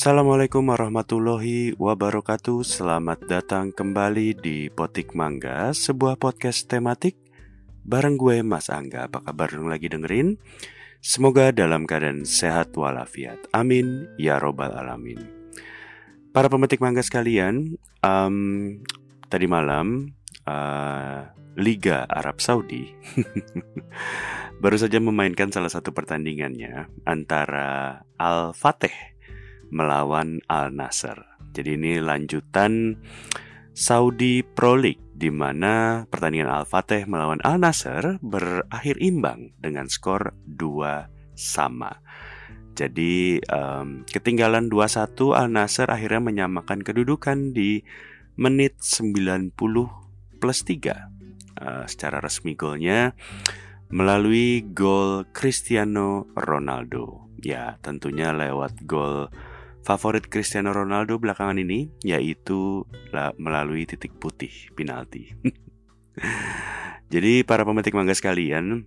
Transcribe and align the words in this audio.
Assalamualaikum 0.00 0.64
warahmatullahi 0.64 1.76
wabarakatuh. 1.76 2.64
Selamat 2.64 3.20
datang 3.28 3.68
kembali 3.68 4.32
di 4.32 4.72
Potik 4.72 5.12
Mangga 5.12 5.76
Sebuah 5.76 6.16
podcast 6.16 6.72
tematik. 6.72 7.20
Bareng 7.84 8.16
gue 8.16 8.40
Mas 8.40 8.72
Angga 8.72 9.12
Apa 9.12 9.20
kabar 9.20 9.52
dong 9.52 9.68
lagi 9.68 9.92
dengerin? 9.92 10.40
Semoga 11.04 11.52
dalam 11.52 11.84
keadaan 11.84 12.24
sehat 12.24 12.72
walafiat. 12.80 13.44
Amin 13.52 14.08
Ya 14.16 14.40
Robbal 14.40 14.72
Alamin. 14.72 15.20
Para 16.32 16.48
pemetik 16.48 16.80
mangga 16.80 17.04
sekalian 17.04 17.76
um, 18.00 18.80
Tadi 19.28 19.44
malam 19.52 20.16
uh, 20.48 21.28
Liga 21.60 22.08
Arab 22.08 22.40
Saudi 22.40 22.88
Baru 24.64 24.80
saja 24.80 24.96
memainkan 24.96 25.52
salah 25.52 25.68
satu 25.68 25.92
pertandingannya 25.92 26.88
Antara 27.04 28.00
Al-Fateh 28.16 29.19
melawan 29.70 30.42
Al 30.50 30.74
Nasser. 30.74 31.16
Jadi 31.50 31.74
ini 31.74 31.98
lanjutan 31.98 32.94
Saudi 33.74 34.42
Pro 34.44 34.76
League 34.76 35.02
di 35.16 35.28
mana 35.32 36.04
pertandingan 36.06 36.50
Al 36.50 36.66
Fateh 36.66 37.04
melawan 37.06 37.42
Al 37.42 37.58
Nasser 37.58 38.18
berakhir 38.22 38.98
imbang 39.00 39.54
dengan 39.58 39.90
skor 39.90 40.36
2 40.46 41.34
sama. 41.34 41.98
Jadi 42.78 43.42
um, 43.50 44.06
ketinggalan 44.06 44.70
2-1 44.72 45.36
Al 45.36 45.48
Nasser 45.52 45.88
akhirnya 45.90 46.22
menyamakan 46.22 46.80
kedudukan 46.80 47.52
di 47.52 47.82
menit 48.40 48.80
90 48.80 49.52
plus 50.40 50.60
3. 50.64 51.60
Uh, 51.60 51.84
secara 51.84 52.24
resmi 52.24 52.56
golnya 52.56 53.12
melalui 53.92 54.64
gol 54.70 55.28
Cristiano 55.34 56.30
Ronaldo. 56.32 57.28
Ya, 57.42 57.76
tentunya 57.84 58.32
lewat 58.32 58.86
gol 58.86 59.28
favorit 59.84 60.28
Cristiano 60.28 60.70
Ronaldo 60.74 61.16
belakangan 61.16 61.56
ini 61.60 61.88
yaitu 62.04 62.84
melalui 63.40 63.88
titik 63.88 64.16
putih 64.20 64.52
penalti. 64.76 65.32
Jadi 67.12 67.42
para 67.42 67.66
pemetik 67.66 67.96
mangga 67.96 68.14
sekalian, 68.14 68.86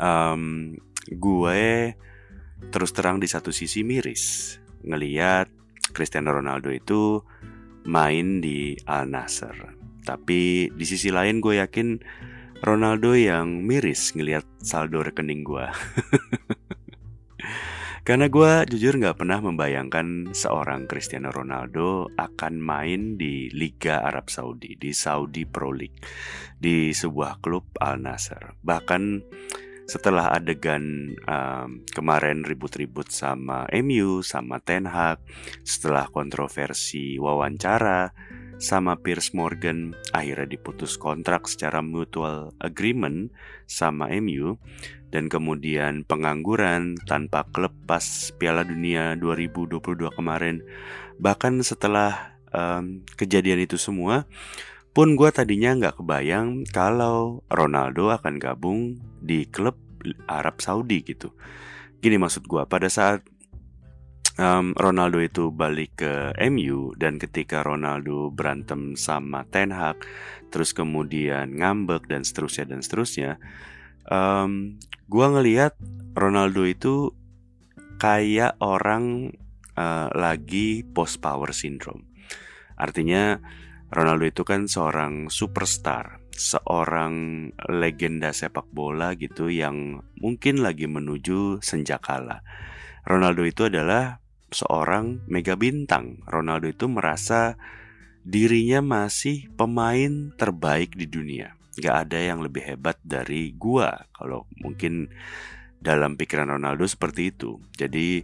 um, 0.00 0.72
gue 1.10 1.92
terus 2.72 2.92
terang 2.96 3.20
di 3.20 3.28
satu 3.28 3.52
sisi 3.52 3.84
miris 3.84 4.56
ngeliat 4.84 5.48
Cristiano 5.92 6.32
Ronaldo 6.32 6.72
itu 6.72 7.20
main 7.84 8.40
di 8.40 8.76
Al 8.88 9.08
Nassr. 9.10 9.76
Tapi 10.00 10.72
di 10.72 10.84
sisi 10.88 11.12
lain 11.12 11.44
gue 11.44 11.60
yakin 11.60 12.00
Ronaldo 12.60 13.16
yang 13.16 13.64
miris 13.64 14.12
ngeliat 14.16 14.44
saldo 14.60 15.00
rekening 15.00 15.44
gue. 15.44 15.66
Karena 18.00 18.32
gue 18.32 18.52
jujur 18.72 18.96
gak 18.96 19.20
pernah 19.20 19.44
membayangkan 19.44 20.32
seorang 20.32 20.88
Cristiano 20.88 21.28
Ronaldo 21.28 22.08
akan 22.16 22.54
main 22.56 23.20
di 23.20 23.52
Liga 23.52 24.00
Arab 24.00 24.32
Saudi, 24.32 24.74
di 24.80 24.90
Saudi 24.96 25.44
Pro 25.44 25.68
League, 25.68 26.00
di 26.56 26.96
sebuah 26.96 27.44
klub 27.44 27.76
Al 27.76 28.00
Nassr. 28.00 28.56
Bahkan 28.64 29.02
setelah 29.90 30.30
adegan 30.30 31.18
um, 31.26 31.82
kemarin 31.90 32.46
ribut-ribut 32.46 33.10
sama 33.10 33.66
MU, 33.82 34.22
sama 34.22 34.62
Ten 34.62 34.86
Hag, 34.86 35.18
setelah 35.66 36.06
kontroversi 36.08 37.18
wawancara 37.18 38.14
sama 38.60 39.00
Piers 39.00 39.32
Morgan 39.32 39.96
akhirnya 40.12 40.54
diputus 40.54 41.00
kontrak 41.00 41.48
secara 41.48 41.80
mutual 41.80 42.52
agreement 42.60 43.32
sama 43.64 44.12
MU 44.20 44.60
dan 45.10 45.26
kemudian 45.26 46.06
pengangguran 46.06 46.98
tanpa 47.06 47.46
klub 47.50 47.74
pas 47.86 48.02
Piala 48.38 48.62
Dunia 48.62 49.18
2022 49.18 50.10
kemarin. 50.14 50.62
Bahkan 51.18 51.60
setelah 51.66 52.38
um, 52.54 53.02
kejadian 53.18 53.62
itu 53.62 53.76
semua, 53.76 54.24
pun 54.90 55.14
gue 55.14 55.30
tadinya 55.30 55.74
nggak 55.76 56.02
kebayang 56.02 56.66
kalau 56.70 57.42
Ronaldo 57.50 58.10
akan 58.10 58.38
gabung 58.42 58.98
di 59.22 59.46
klub 59.46 59.78
Arab 60.26 60.58
Saudi 60.62 61.02
gitu. 61.04 61.34
Gini 62.00 62.16
maksud 62.16 62.48
gue, 62.48 62.64
pada 62.64 62.88
saat 62.88 63.20
um, 64.40 64.72
Ronaldo 64.72 65.20
itu 65.20 65.52
balik 65.52 66.00
ke 66.00 66.32
MU 66.48 66.96
dan 66.96 67.20
ketika 67.20 67.60
Ronaldo 67.60 68.32
berantem 68.32 68.96
sama 68.96 69.44
Ten 69.52 69.70
Hag, 69.70 70.00
terus 70.48 70.72
kemudian 70.72 71.52
ngambek 71.60 72.08
dan 72.08 72.24
seterusnya 72.24 72.72
dan 72.72 72.80
seterusnya, 72.80 73.30
um, 74.08 74.80
gue 75.10 75.26
ngelihat 75.26 75.74
Ronaldo 76.14 76.62
itu 76.62 77.10
kayak 77.98 78.62
orang 78.62 79.34
uh, 79.74 80.06
lagi 80.14 80.86
post 80.86 81.18
power 81.18 81.50
syndrome. 81.50 82.06
Artinya 82.78 83.34
Ronaldo 83.90 84.30
itu 84.30 84.46
kan 84.46 84.70
seorang 84.70 85.26
superstar, 85.26 86.22
seorang 86.30 87.50
legenda 87.66 88.30
sepak 88.30 88.70
bola 88.70 89.18
gitu 89.18 89.50
yang 89.50 89.98
mungkin 90.14 90.62
lagi 90.62 90.86
menuju 90.86 91.58
senjakala. 91.58 92.46
Ronaldo 93.02 93.42
itu 93.42 93.66
adalah 93.66 94.22
seorang 94.54 95.26
mega 95.26 95.58
bintang. 95.58 96.22
Ronaldo 96.22 96.70
itu 96.70 96.86
merasa 96.86 97.58
dirinya 98.22 98.78
masih 98.78 99.50
pemain 99.58 100.30
terbaik 100.38 100.94
di 100.94 101.10
dunia 101.10 101.59
gak 101.80 102.08
ada 102.08 102.18
yang 102.20 102.44
lebih 102.44 102.62
hebat 102.62 103.00
dari 103.02 103.56
gua. 103.56 103.96
Kalau 104.12 104.46
mungkin 104.60 105.08
dalam 105.80 106.14
pikiran 106.20 106.52
Ronaldo 106.60 106.84
seperti 106.84 107.32
itu. 107.32 107.56
Jadi 107.74 108.20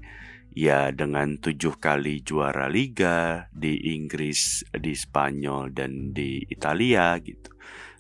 ya 0.57 0.93
dengan 0.93 1.37
tujuh 1.37 1.77
kali 1.81 2.25
juara 2.25 2.69
liga 2.69 3.49
di 3.53 3.97
Inggris 3.97 4.65
di 4.73 4.93
Spanyol 4.93 5.73
dan 5.73 6.13
di 6.13 6.45
Italia 6.49 7.17
gitu. 7.21 7.57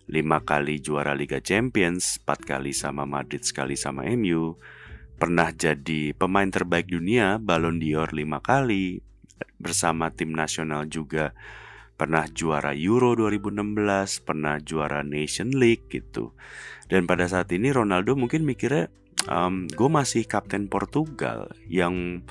Lima 0.06 0.38
kali 0.38 0.78
juara 0.78 1.18
Liga 1.18 1.42
Champions 1.42 2.22
empat 2.22 2.46
kali 2.46 2.70
sama 2.70 3.02
Madrid 3.02 3.42
sekali 3.42 3.74
sama 3.74 4.06
MU 4.14 4.54
pernah 5.18 5.50
jadi 5.50 6.14
pemain 6.14 6.46
terbaik 6.46 6.86
dunia 6.86 7.42
Ballon 7.42 7.82
d'Or 7.82 8.14
lima 8.14 8.38
kali. 8.38 9.02
Bersama 9.58 10.12
tim 10.14 10.30
nasional 10.30 10.86
juga 10.86 11.34
pernah 11.96 12.28
juara 12.28 12.76
Euro 12.76 13.16
2016, 13.16 14.22
pernah 14.22 14.60
juara 14.60 15.00
Nation 15.00 15.52
League 15.56 15.88
gitu. 15.88 16.36
Dan 16.86 17.08
pada 17.08 17.24
saat 17.26 17.50
ini 17.50 17.72
Ronaldo 17.72 18.14
mungkin 18.14 18.44
mikirnya, 18.44 18.92
um, 19.26 19.66
gue 19.66 19.88
masih 19.90 20.28
kapten 20.28 20.68
Portugal 20.68 21.50
yang 21.66 22.22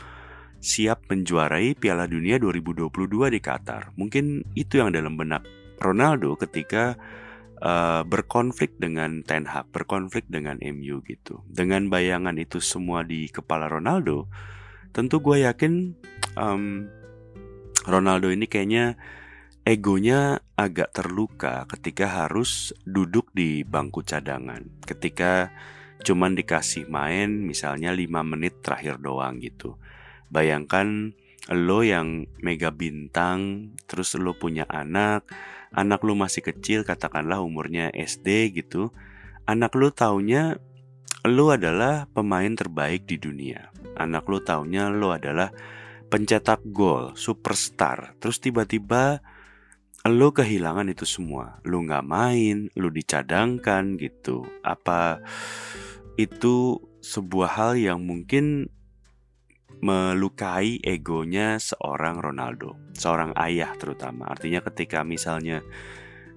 siap 0.62 1.06
menjuarai 1.10 1.78
Piala 1.78 2.10
Dunia 2.10 2.38
2022 2.38 3.34
di 3.34 3.40
Qatar. 3.42 3.94
Mungkin 3.98 4.56
itu 4.58 4.82
yang 4.82 4.94
dalam 4.94 5.18
benak 5.18 5.46
Ronaldo 5.82 6.38
ketika 6.40 6.98
uh, 7.62 8.02
berkonflik 8.08 8.78
dengan 8.82 9.22
Ten 9.22 9.46
Hag, 9.46 9.70
berkonflik 9.70 10.26
dengan 10.30 10.58
MU 10.62 11.06
gitu. 11.06 11.44
Dengan 11.50 11.90
bayangan 11.92 12.38
itu 12.42 12.62
semua 12.62 13.06
di 13.06 13.30
kepala 13.30 13.70
Ronaldo, 13.70 14.26
tentu 14.96 15.22
gue 15.22 15.44
yakin 15.46 15.94
um, 16.40 16.90
Ronaldo 17.86 18.34
ini 18.34 18.50
kayaknya 18.50 18.98
egonya 19.66 20.46
agak 20.54 20.94
terluka 20.94 21.66
ketika 21.66 22.24
harus 22.24 22.72
duduk 22.86 23.34
di 23.34 23.66
bangku 23.66 24.06
cadangan. 24.06 24.62
Ketika 24.86 25.50
cuman 26.06 26.38
dikasih 26.38 26.86
main 26.86 27.42
misalnya 27.42 27.90
5 27.90 28.06
menit 28.22 28.62
terakhir 28.62 29.02
doang 29.02 29.42
gitu. 29.42 29.82
Bayangkan 30.30 31.18
lo 31.50 31.82
yang 31.82 32.30
mega 32.46 32.70
bintang, 32.70 33.74
terus 33.90 34.14
lo 34.14 34.38
punya 34.38 34.70
anak, 34.70 35.26
anak 35.74 36.06
lo 36.06 36.14
masih 36.14 36.46
kecil 36.46 36.86
katakanlah 36.86 37.42
umurnya 37.42 37.90
SD 37.90 38.54
gitu. 38.54 38.94
Anak 39.50 39.74
lo 39.74 39.90
taunya 39.90 40.62
lo 41.26 41.50
adalah 41.50 42.06
pemain 42.14 42.54
terbaik 42.54 43.10
di 43.10 43.18
dunia. 43.18 43.74
Anak 43.98 44.30
lo 44.30 44.46
taunya 44.46 44.94
lo 44.94 45.10
adalah 45.10 45.50
pencetak 46.10 46.62
gol, 46.70 47.18
superstar. 47.18 48.14
Terus 48.22 48.38
tiba-tiba 48.38 49.26
lo 50.06 50.30
kehilangan 50.30 50.86
itu 50.94 51.06
semua. 51.10 51.58
Lo 51.66 51.82
nggak 51.82 52.06
main 52.06 52.70
lo 52.78 52.94
dicadangkan 52.94 53.98
gitu. 53.98 54.46
Apa 54.62 55.18
itu 56.16 56.78
sebuah 57.02 57.50
hal 57.58 57.72
yang 57.82 58.06
mungkin 58.06 58.70
melukai 59.84 60.80
egonya 60.82 61.60
seorang 61.60 62.18
Ronaldo 62.22 62.78
seorang 62.96 63.36
ayah 63.36 63.74
terutama. 63.76 64.32
Artinya 64.32 64.64
ketika 64.64 65.04
misalnya 65.04 65.62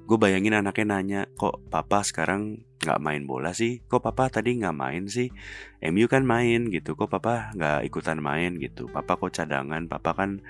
gue 0.08 0.18
bayangin 0.18 0.56
anaknya 0.56 0.86
nanya 0.88 1.20
kok 1.36 1.60
papa 1.68 2.00
sekarang 2.02 2.64
nggak 2.80 3.00
main 3.04 3.28
bola 3.28 3.52
sih? 3.54 3.84
Kok 3.84 4.00
papa 4.00 4.32
tadi 4.32 4.58
nggak 4.58 4.76
main 4.76 5.04
sih? 5.06 5.28
MU 5.92 6.08
kan 6.08 6.24
main 6.24 6.72
gitu. 6.72 6.96
Kok 6.96 7.20
papa 7.20 7.52
nggak 7.54 7.84
ikutan 7.86 8.18
main 8.18 8.56
gitu? 8.58 8.88
Papa 8.90 9.20
kok 9.20 9.30
cadangan? 9.30 9.86
Papa 9.86 10.16
kan 10.16 10.40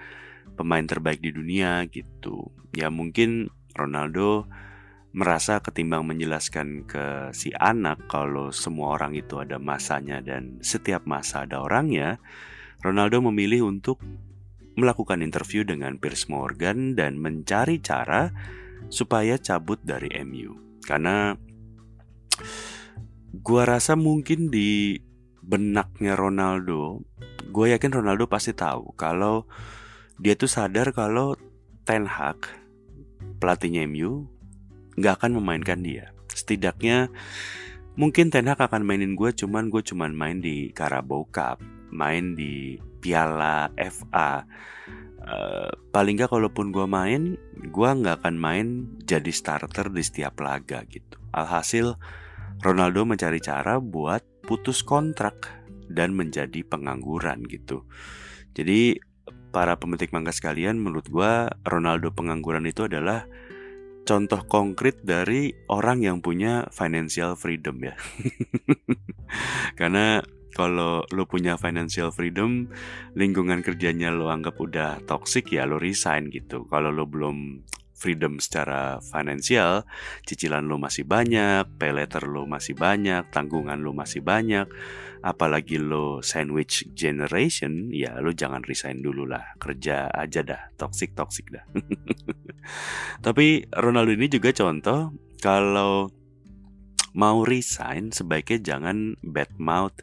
pemain 0.57 0.85
terbaik 0.85 1.21
di 1.21 1.35
dunia 1.35 1.85
gitu. 1.91 2.53
Ya 2.73 2.89
mungkin 2.89 3.51
Ronaldo 3.77 4.49
merasa 5.17 5.59
ketimbang 5.65 6.05
menjelaskan 6.05 6.85
ke 6.85 7.33
si 7.33 7.51
anak 7.57 8.07
kalau 8.13 8.53
semua 8.53 9.01
orang 9.01 9.17
itu 9.17 9.41
ada 9.41 9.57
masanya 9.57 10.21
dan 10.21 10.61
setiap 10.61 11.09
masa 11.09 11.49
ada 11.49 11.65
orangnya, 11.65 12.21
Ronaldo 12.85 13.25
memilih 13.33 13.67
untuk 13.67 13.99
melakukan 14.79 15.25
interview 15.25 15.67
dengan 15.67 15.99
Piers 15.99 16.31
Morgan 16.31 16.95
dan 16.95 17.19
mencari 17.19 17.83
cara 17.83 18.31
supaya 18.93 19.35
cabut 19.41 19.83
dari 19.83 20.13
MU. 20.23 20.55
Karena 20.87 21.35
gua 23.43 23.63
rasa 23.67 23.99
mungkin 23.99 24.55
di 24.55 24.95
benaknya 25.43 26.15
Ronaldo, 26.15 27.01
gue 27.49 27.73
yakin 27.73 27.91
Ronaldo 27.91 28.29
pasti 28.29 28.53
tahu 28.53 28.93
kalau 28.95 29.49
dia 30.19 30.35
tuh 30.35 30.51
sadar 30.51 30.91
kalau 30.91 31.39
Ten 31.87 32.05
Hag 32.05 32.43
pelatihnya 33.39 33.87
MU 33.87 34.27
nggak 34.99 35.23
akan 35.23 35.39
memainkan 35.39 35.81
dia. 35.81 36.11
Setidaknya 36.35 37.09
mungkin 37.95 38.35
Ten 38.35 38.51
Hag 38.51 38.59
akan 38.59 38.83
mainin 38.83 39.15
gue, 39.15 39.31
cuman 39.31 39.71
gue 39.71 39.81
cuman 39.81 40.11
main 40.11 40.43
di 40.43 40.75
Carabao 40.75 41.25
Cup, 41.31 41.63
main 41.95 42.35
di 42.35 42.77
Piala 42.99 43.71
FA. 43.79 44.43
Uh, 44.43 45.27
eh, 45.29 45.71
paling 45.95 46.19
nggak 46.19 46.35
kalaupun 46.35 46.75
gue 46.75 46.87
main, 46.91 47.39
gue 47.55 47.91
nggak 47.91 48.23
akan 48.23 48.37
main 48.37 48.67
jadi 49.07 49.31
starter 49.31 49.87
di 49.95 50.03
setiap 50.03 50.43
laga 50.43 50.83
gitu. 50.91 51.15
Alhasil 51.31 51.95
Ronaldo 52.59 53.07
mencari 53.07 53.39
cara 53.39 53.79
buat 53.79 54.27
putus 54.43 54.83
kontrak 54.83 55.47
dan 55.87 56.19
menjadi 56.19 56.67
pengangguran 56.67 57.47
gitu. 57.47 57.87
Jadi 58.59 58.99
para 59.51 59.77
pemetik 59.81 60.13
mangga 60.13 60.33
sekalian, 60.33 60.79
menurut 60.79 61.09
gue 61.09 61.33
Ronaldo 61.65 62.13
pengangguran 62.13 62.69
itu 62.69 62.87
adalah 62.87 63.25
contoh 64.09 64.41
konkret 64.49 65.05
dari 65.05 65.53
orang 65.69 66.01
yang 66.01 66.19
punya 66.25 66.65
financial 66.73 67.37
freedom 67.37 67.77
ya. 67.85 67.95
Karena 69.79 70.25
kalau 70.57 71.05
lo 71.13 71.25
punya 71.29 71.61
financial 71.61 72.09
freedom, 72.11 72.73
lingkungan 73.13 73.61
kerjanya 73.61 74.09
lo 74.09 74.33
anggap 74.33 74.57
udah 74.57 75.05
toxic 75.05 75.53
ya 75.53 75.69
lo 75.69 75.77
resign 75.77 76.33
gitu. 76.33 76.65
Kalau 76.67 76.89
lo 76.89 77.05
belum 77.05 77.63
freedom 77.99 78.39
secara 78.39 79.03
finansial, 79.03 79.83
cicilan 80.23 80.71
lo 80.71 80.79
masih 80.79 81.03
banyak, 81.03 81.67
pay 81.77 81.91
letter 81.91 82.31
lo 82.31 82.47
masih 82.47 82.79
banyak, 82.79 83.27
tanggungan 83.35 83.83
lo 83.83 83.91
masih 83.91 84.23
banyak, 84.23 84.71
apalagi 85.27 85.83
lo 85.83 86.23
sandwich 86.23 86.87
generation, 86.95 87.91
ya 87.91 88.23
lo 88.23 88.31
jangan 88.31 88.63
resign 88.63 89.03
dulu 89.03 89.27
lah, 89.27 89.59
kerja 89.59 90.07
aja 90.15 90.47
dah, 90.47 90.71
toxic 90.79 91.19
toxic 91.19 91.51
dah. 91.51 91.67
Tapi 93.27 93.67
Ronaldo 93.75 94.15
ini 94.15 94.31
juga 94.31 94.55
contoh 94.55 95.11
kalau 95.43 96.07
mau 97.19 97.43
resign 97.43 98.15
sebaiknya 98.15 98.77
jangan 98.77 99.19
bad 99.27 99.51
mouth 99.59 99.97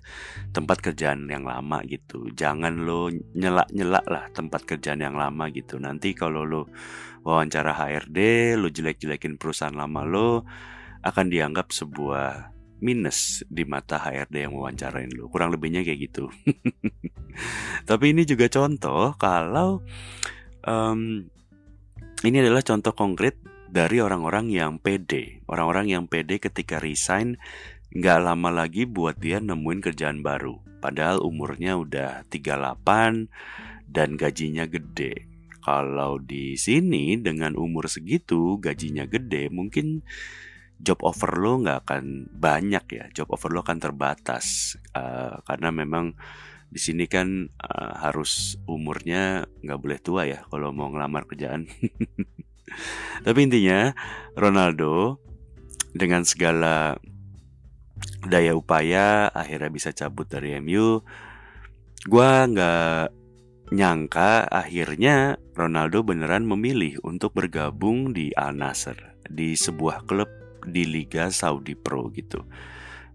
tempat 0.51 0.83
kerjaan 0.83 1.31
yang 1.31 1.47
lama 1.47 1.79
gitu 1.87 2.27
jangan 2.33 2.83
lo 2.83 3.07
nyelak 3.13 3.71
nyelak 3.71 4.03
lah 4.09 4.27
tempat 4.35 4.67
kerjaan 4.67 4.99
yang 4.99 5.15
lama 5.15 5.47
gitu 5.53 5.77
nanti 5.77 6.11
kalau 6.11 6.43
lo 6.43 6.67
wawancara 7.25 7.73
HRD 7.73 8.53
lo 8.55 8.69
jelek 8.69 9.01
jelekin 9.01 9.35
perusahaan 9.41 9.73
lama 9.73 10.05
lo 10.05 10.45
akan 11.01 11.25
dianggap 11.27 11.73
sebuah 11.73 12.53
minus 12.79 13.41
di 13.49 13.65
mata 13.65 13.97
HRD 13.97 14.45
yang 14.45 14.53
wawancarain 14.53 15.09
lo 15.17 15.27
kurang 15.33 15.49
lebihnya 15.49 15.81
kayak 15.81 16.07
gitu 16.11 16.29
tapi 17.89 18.13
ini 18.13 18.23
juga 18.23 18.45
contoh 18.47 19.17
kalau 19.17 19.81
um, 20.63 21.25
ini 22.23 22.37
adalah 22.41 22.63
contoh 22.63 22.93
konkret 22.93 23.37
dari 23.69 23.99
orang-orang 23.99 24.47
yang 24.47 24.79
pede. 24.79 25.43
Orang-orang 25.51 25.91
yang 25.91 26.03
pede 26.07 26.39
ketika 26.39 26.79
resign 26.79 27.35
nggak 27.91 28.19
lama 28.23 28.49
lagi 28.63 28.87
buat 28.87 29.19
dia 29.19 29.43
nemuin 29.43 29.83
kerjaan 29.83 30.23
baru. 30.23 30.57
Padahal 30.79 31.19
umurnya 31.19 31.75
udah 31.75 32.23
38 32.31 33.27
dan 33.91 34.09
gajinya 34.15 34.63
gede. 34.63 35.34
Kalau 35.65 36.21
di 36.21 36.53
sini 36.61 37.17
dengan 37.17 37.57
umur 37.57 37.89
segitu 37.89 38.61
gajinya 38.61 39.09
gede 39.09 39.49
mungkin 39.49 40.05
job 40.77 41.01
offer 41.01 41.41
lo 41.41 41.57
nggak 41.65 41.79
akan 41.89 42.03
banyak 42.29 42.85
ya. 42.85 43.05
Job 43.09 43.33
offer 43.33 43.49
lo 43.49 43.65
akan 43.65 43.81
terbatas 43.81 44.77
uh, 44.93 45.41
karena 45.41 45.73
memang 45.73 46.13
di 46.69 46.77
sini 46.77 47.09
kan 47.09 47.49
uh, 47.49 47.93
harus 47.97 48.61
umurnya 48.69 49.49
nggak 49.65 49.79
boleh 49.81 49.99
tua 50.05 50.21
ya 50.29 50.45
kalau 50.53 50.69
mau 50.69 50.93
ngelamar 50.93 51.25
kerjaan. 51.25 51.65
Tapi 53.25 53.39
intinya 53.41 53.89
Ronaldo 54.37 55.17
dengan 55.95 56.27
segala 56.27 56.99
daya 58.27 58.53
upaya 58.53 59.31
akhirnya 59.31 59.71
bisa 59.73 59.89
cabut 59.95 60.29
dari 60.29 60.61
MU. 60.61 61.01
Gua 62.05 62.45
nggak 62.45 63.24
nyangka 63.73 64.45
akhirnya 64.45 65.41
Ronaldo 65.57 66.05
beneran 66.05 66.45
memilih 66.45 67.01
untuk 67.01 67.33
bergabung 67.33 68.13
di 68.13 68.29
Al 68.37 68.53
Nassr 68.53 69.17
di 69.25 69.57
sebuah 69.57 70.05
klub 70.05 70.29
di 70.65 70.85
Liga 70.85 71.33
Saudi 71.33 71.73
Pro 71.73 72.09
gitu. 72.13 72.45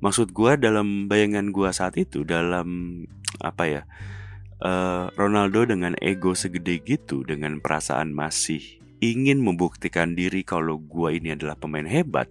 Maksud 0.00 0.32
gue 0.32 0.56
dalam 0.56 1.06
bayangan 1.06 1.52
gue 1.52 1.70
saat 1.70 1.94
itu 2.00 2.24
dalam 2.24 3.02
apa 3.38 3.64
ya 3.68 3.82
uh, 4.64 5.12
Ronaldo 5.14 5.68
dengan 5.68 5.92
ego 6.00 6.32
segede 6.32 6.80
gitu 6.80 7.22
dengan 7.22 7.60
perasaan 7.60 8.10
masih 8.16 8.80
ingin 9.00 9.40
membuktikan 9.40 10.12
diri 10.12 10.44
kalau 10.44 10.76
gue 10.76 11.16
ini 11.16 11.32
adalah 11.32 11.56
pemain 11.56 11.88
hebat, 11.88 12.28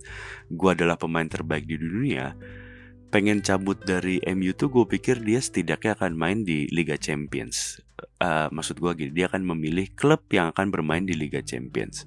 gue 0.53 0.69
adalah 0.69 0.95
pemain 1.01 1.25
terbaik 1.25 1.65
di 1.65 1.81
dunia, 1.81 2.37
pengen 3.09 3.41
cabut 3.41 3.77
dari 3.81 4.21
MU 4.29 4.53
tuh 4.53 4.69
gue 4.69 4.85
pikir 4.85 5.21
dia 5.25 5.41
setidaknya 5.41 5.97
akan 5.97 6.13
main 6.13 6.45
di 6.45 6.69
Liga 6.69 6.95
Champions. 6.95 7.81
Uh, 8.21 8.47
maksud 8.53 8.77
gue 8.77 8.91
gini, 8.95 9.11
dia 9.11 9.25
akan 9.27 9.43
memilih 9.43 9.89
klub 9.97 10.23
yang 10.29 10.53
akan 10.53 10.69
bermain 10.69 11.03
di 11.03 11.17
Liga 11.17 11.41
Champions. 11.41 12.05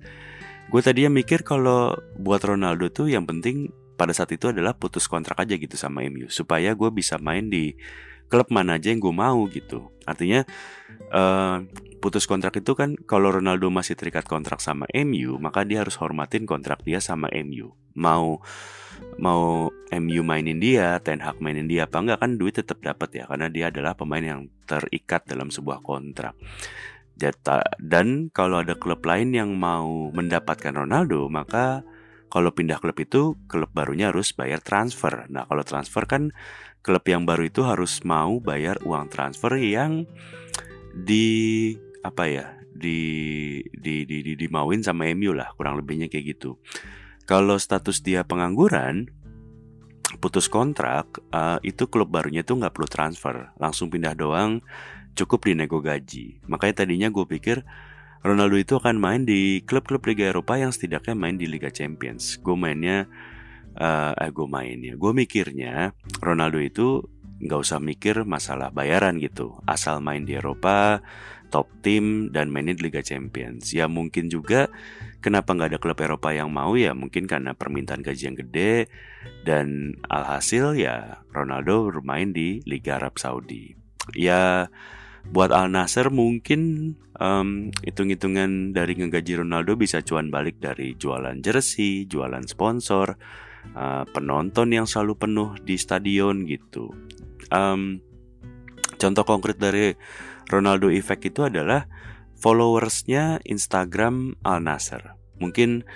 Gue 0.71 0.81
tadinya 0.81 1.13
mikir 1.13 1.43
kalau 1.45 1.93
buat 2.17 2.41
Ronaldo 2.41 2.89
tuh 2.89 3.11
yang 3.11 3.27
penting 3.27 3.75
pada 3.99 4.15
saat 4.17 4.33
itu 4.33 4.49
adalah 4.49 4.73
putus 4.73 5.05
kontrak 5.05 5.37
aja 5.43 5.59
gitu 5.59 5.77
sama 5.77 6.01
MU 6.09 6.33
supaya 6.33 6.73
gue 6.73 6.91
bisa 6.91 7.21
main 7.21 7.53
di 7.53 7.77
klub 8.33 8.49
mana 8.49 8.81
aja 8.81 8.89
yang 8.89 9.03
gue 9.03 9.13
mau 9.13 9.45
gitu. 9.53 9.93
Artinya 10.09 10.49
uh, 11.13 11.61
putus 12.01 12.25
kontrak 12.25 12.57
itu 12.57 12.73
kan 12.73 12.97
kalau 13.05 13.29
Ronaldo 13.29 13.69
masih 13.69 13.93
terikat 13.93 14.25
kontrak 14.25 14.65
sama 14.65 14.89
MU, 15.05 15.37
maka 15.37 15.69
dia 15.69 15.85
harus 15.85 16.01
hormatin 16.01 16.49
kontrak 16.49 16.81
dia 16.89 17.05
sama 17.05 17.29
MU. 17.45 17.77
Mau 17.93 18.41
mau 19.21 19.71
MU 19.93 20.23
mainin 20.25 20.59
dia, 20.59 20.99
Ten 21.05 21.21
Hag 21.21 21.39
mainin 21.39 21.69
dia 21.69 21.85
apa 21.85 22.01
enggak 22.01 22.21
kan 22.25 22.41
duit 22.41 22.57
tetap 22.57 22.81
dapat 22.81 23.23
ya 23.23 23.25
karena 23.29 23.53
dia 23.53 23.69
adalah 23.69 23.93
pemain 23.93 24.25
yang 24.25 24.41
terikat 24.65 25.29
dalam 25.29 25.53
sebuah 25.53 25.85
kontrak. 25.85 26.35
Dan 27.79 28.33
kalau 28.33 28.65
ada 28.65 28.75
klub 28.75 29.05
lain 29.05 29.37
yang 29.37 29.55
mau 29.55 30.11
mendapatkan 30.11 30.75
Ronaldo, 30.75 31.29
maka 31.31 31.87
kalau 32.33 32.49
pindah 32.51 32.81
klub 32.81 32.97
itu 32.97 33.37
klub 33.45 33.69
barunya 33.77 34.09
harus 34.09 34.33
bayar 34.33 34.65
transfer. 34.65 35.29
Nah, 35.29 35.45
kalau 35.45 35.61
transfer 35.63 36.09
kan 36.09 36.33
klub 36.81 37.05
yang 37.05 37.29
baru 37.29 37.47
itu 37.47 37.63
harus 37.63 38.01
mau 38.03 38.41
bayar 38.41 38.81
uang 38.83 39.13
transfer 39.13 39.55
yang 39.61 40.09
di 40.97 41.73
apa 42.03 42.27
ya 42.27 42.47
di 42.73 42.99
di 43.71 44.09
di, 44.09 44.17
di 44.25 44.33
dimauin 44.35 44.83
sama 44.83 45.07
MU 45.13 45.37
lah 45.37 45.53
kurang 45.55 45.79
lebihnya 45.79 46.09
kayak 46.09 46.35
gitu. 46.35 46.57
Kalau 47.25 47.57
status 47.57 48.03
dia 48.03 48.27
pengangguran, 48.27 49.09
putus 50.19 50.51
kontrak, 50.51 51.23
uh, 51.31 51.63
itu 51.63 51.87
klub 51.87 52.11
barunya 52.11 52.43
tuh 52.43 52.61
nggak 52.61 52.75
perlu 52.75 52.89
transfer, 52.91 53.55
langsung 53.57 53.89
pindah 53.89 54.15
doang, 54.19 54.61
cukup 55.15 55.47
dinego 55.47 55.79
gaji. 55.79 56.43
Makanya 56.49 56.85
tadinya 56.85 57.09
gue 57.09 57.25
pikir 57.25 57.63
Ronaldo 58.23 58.55
itu 58.55 58.79
akan 58.79 59.03
main 59.03 59.23
di 59.27 59.67
klub-klub 59.67 60.07
Liga 60.07 60.31
Eropa 60.31 60.55
yang 60.55 60.71
setidaknya 60.71 61.19
main 61.19 61.35
di 61.35 61.51
Liga 61.51 61.75
Champions. 61.75 62.39
Gue 62.39 62.55
mainnya, 62.55 63.11
uh, 63.75 64.15
eh 64.15 64.31
gue 64.31 64.47
mainnya, 64.47 64.95
gue 64.95 65.13
mikirnya 65.15 65.91
Ronaldo 66.23 66.63
itu 66.63 67.03
nggak 67.43 67.59
usah 67.59 67.83
mikir 67.83 68.23
masalah 68.23 68.71
bayaran 68.71 69.19
gitu, 69.19 69.59
asal 69.67 69.99
main 69.99 70.23
di 70.23 70.39
Eropa, 70.39 71.03
top 71.51 71.67
tim 71.83 72.31
dan 72.31 72.55
mainin 72.55 72.79
Liga 72.79 73.03
Champions. 73.03 73.75
Ya 73.75 73.91
mungkin 73.91 74.31
juga 74.31 74.71
kenapa 75.23 75.55
nggak 75.55 75.71
ada 75.73 75.81
klub 75.81 75.99
Eropa 76.03 76.35
yang 76.35 76.51
mau 76.51 76.75
ya 76.75 76.93
mungkin 76.93 77.31
karena 77.31 77.55
permintaan 77.55 78.03
gaji 78.03 78.23
yang 78.29 78.37
gede 78.37 78.91
dan 79.47 79.97
alhasil 80.11 80.75
ya 80.75 81.23
Ronaldo 81.31 81.89
bermain 81.89 82.35
di 82.35 82.61
Liga 82.67 82.99
Arab 82.99 83.17
Saudi. 83.17 83.73
Ya 84.19 84.67
buat 85.31 85.55
Al 85.55 85.71
Nasser 85.71 86.11
mungkin 86.11 86.93
um, 87.23 87.71
hitung-hitungan 87.87 88.75
dari 88.75 88.99
ngegaji 88.99 89.47
Ronaldo 89.47 89.79
bisa 89.79 90.03
cuan 90.03 90.35
balik 90.35 90.59
dari 90.59 90.99
jualan 90.99 91.39
jersey, 91.39 92.11
jualan 92.11 92.43
sponsor, 92.51 93.15
uh, 93.79 94.03
penonton 94.11 94.75
yang 94.75 94.91
selalu 94.91 95.15
penuh 95.15 95.55
di 95.63 95.79
stadion 95.79 96.43
gitu. 96.43 96.91
Um, 97.55 98.03
contoh 98.99 99.23
konkret 99.23 99.63
dari 99.63 99.95
Ronaldo 100.51 100.91
Effect 100.91 101.23
itu 101.31 101.47
adalah 101.47 101.87
followersnya 102.43 103.39
Instagram 103.47 104.35
Al 104.43 104.67
Nasser. 104.67 105.15
Mungkin 105.39 105.87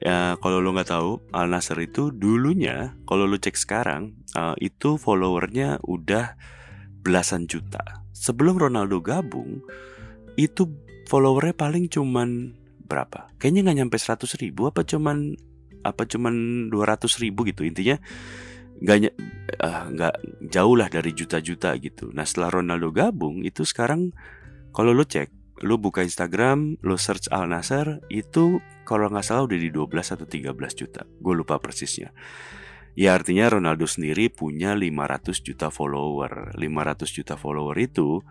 ya 0.00 0.40
kalau 0.40 0.64
lo 0.64 0.72
nggak 0.72 0.88
tahu 0.88 1.20
Al 1.36 1.52
Nasser 1.52 1.76
itu 1.84 2.08
dulunya 2.08 2.96
kalau 3.04 3.28
lo 3.28 3.36
cek 3.36 3.52
sekarang 3.52 4.16
uh, 4.32 4.56
itu 4.56 4.96
followernya 4.96 5.84
udah 5.84 6.40
belasan 7.04 7.44
juta. 7.44 8.00
Sebelum 8.16 8.56
Ronaldo 8.56 9.04
gabung 9.04 9.60
itu 10.40 10.64
followernya 11.12 11.52
paling 11.52 11.92
cuman 11.92 12.56
berapa? 12.88 13.28
Kayaknya 13.36 13.60
nggak 13.68 13.78
nyampe 13.84 13.96
100 14.00 14.40
ribu 14.40 14.72
apa 14.72 14.82
cuman 14.88 15.36
apa 15.84 16.04
cuman 16.04 16.68
200 16.68 17.22
ribu 17.24 17.48
gitu 17.48 17.64
intinya 17.64 17.96
nggak 18.80 19.12
uh, 19.60 19.84
nggak 19.92 20.14
jauh 20.48 20.74
lah 20.76 20.88
dari 20.88 21.12
juta-juta 21.12 21.76
gitu. 21.76 22.08
Nah 22.16 22.24
setelah 22.24 22.60
Ronaldo 22.60 22.88
gabung 22.88 23.44
itu 23.44 23.68
sekarang 23.68 24.12
kalau 24.72 24.96
lo 24.96 25.04
cek 25.04 25.39
lo 25.60 25.76
buka 25.76 26.00
Instagram, 26.00 26.80
lo 26.80 26.96
search 26.96 27.28
Al 27.28 27.48
Nasser 27.48 28.00
itu 28.08 28.60
kalau 28.88 29.12
nggak 29.12 29.24
salah 29.24 29.44
udah 29.44 29.58
di 29.60 29.68
12 29.68 30.16
atau 30.16 30.26
13 30.26 30.56
juta. 30.74 31.04
Gue 31.20 31.34
lupa 31.36 31.60
persisnya. 31.60 32.10
Ya 32.98 33.14
artinya 33.14 33.46
Ronaldo 33.46 33.86
sendiri 33.86 34.28
punya 34.32 34.74
500 34.74 35.46
juta 35.46 35.70
follower. 35.70 36.58
500 36.58 37.16
juta 37.16 37.34
follower 37.38 37.76
itu 37.78 38.24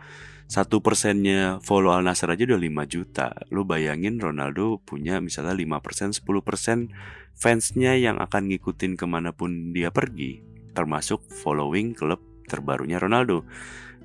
satu 0.49 0.81
persennya 0.81 1.61
follow 1.61 1.93
Al 1.93 2.01
Nasser 2.01 2.33
aja 2.33 2.43
udah 2.43 2.59
5 2.59 2.89
juta. 2.89 3.27
Lu 3.53 3.63
bayangin 3.63 4.17
Ronaldo 4.17 4.81
punya 4.81 5.21
misalnya 5.21 5.53
5 5.53 5.85
persen, 5.85 6.09
10 6.11 6.25
persen 6.41 6.89
fansnya 7.37 7.95
yang 7.95 8.19
akan 8.19 8.51
ngikutin 8.51 8.99
ke 8.99 9.05
mana 9.07 9.31
pun 9.31 9.71
dia 9.71 9.93
pergi, 9.93 10.43
termasuk 10.75 11.23
following 11.29 11.95
klub 11.95 12.19
terbarunya 12.49 12.97
Ronaldo. 12.97 13.45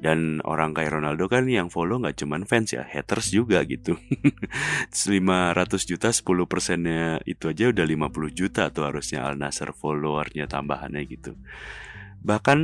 Dan 0.05 0.45
orang 0.45 0.77
kayak 0.77 1.01
Ronaldo 1.01 1.33
kan 1.33 1.49
yang 1.49 1.73
follow 1.73 1.97
nggak 1.97 2.21
cuman 2.21 2.45
fans 2.45 2.77
ya, 2.77 2.85
haters 2.85 3.33
juga 3.33 3.65
gitu. 3.65 3.97
500 4.93 5.57
juta 5.89 6.13
10 6.13 6.45
persennya 6.45 7.25
itu 7.25 7.49
aja 7.49 7.73
udah 7.73 7.89
50 7.89 8.13
juta 8.37 8.69
tuh 8.69 8.85
harusnya 8.85 9.25
Al 9.25 9.41
Nasser 9.41 9.73
followernya 9.73 10.45
tambahannya 10.45 11.09
gitu. 11.09 11.33
Bahkan 12.21 12.59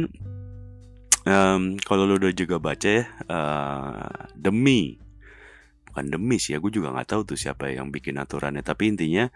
um, 1.24 1.80
kalau 1.80 2.04
lo 2.04 2.20
udah 2.20 2.32
juga 2.32 2.60
baca 2.60 2.88
ya 2.88 3.04
uh, 3.28 4.28
demi 4.36 5.00
bukan 5.90 6.06
demi 6.06 6.38
sih 6.38 6.54
ya 6.54 6.62
gue 6.62 6.70
juga 6.70 6.94
nggak 6.94 7.08
tahu 7.10 7.34
tuh 7.34 7.38
siapa 7.38 7.74
yang 7.74 7.90
bikin 7.90 8.14
aturannya 8.14 8.62
tapi 8.62 8.94
intinya 8.94 9.26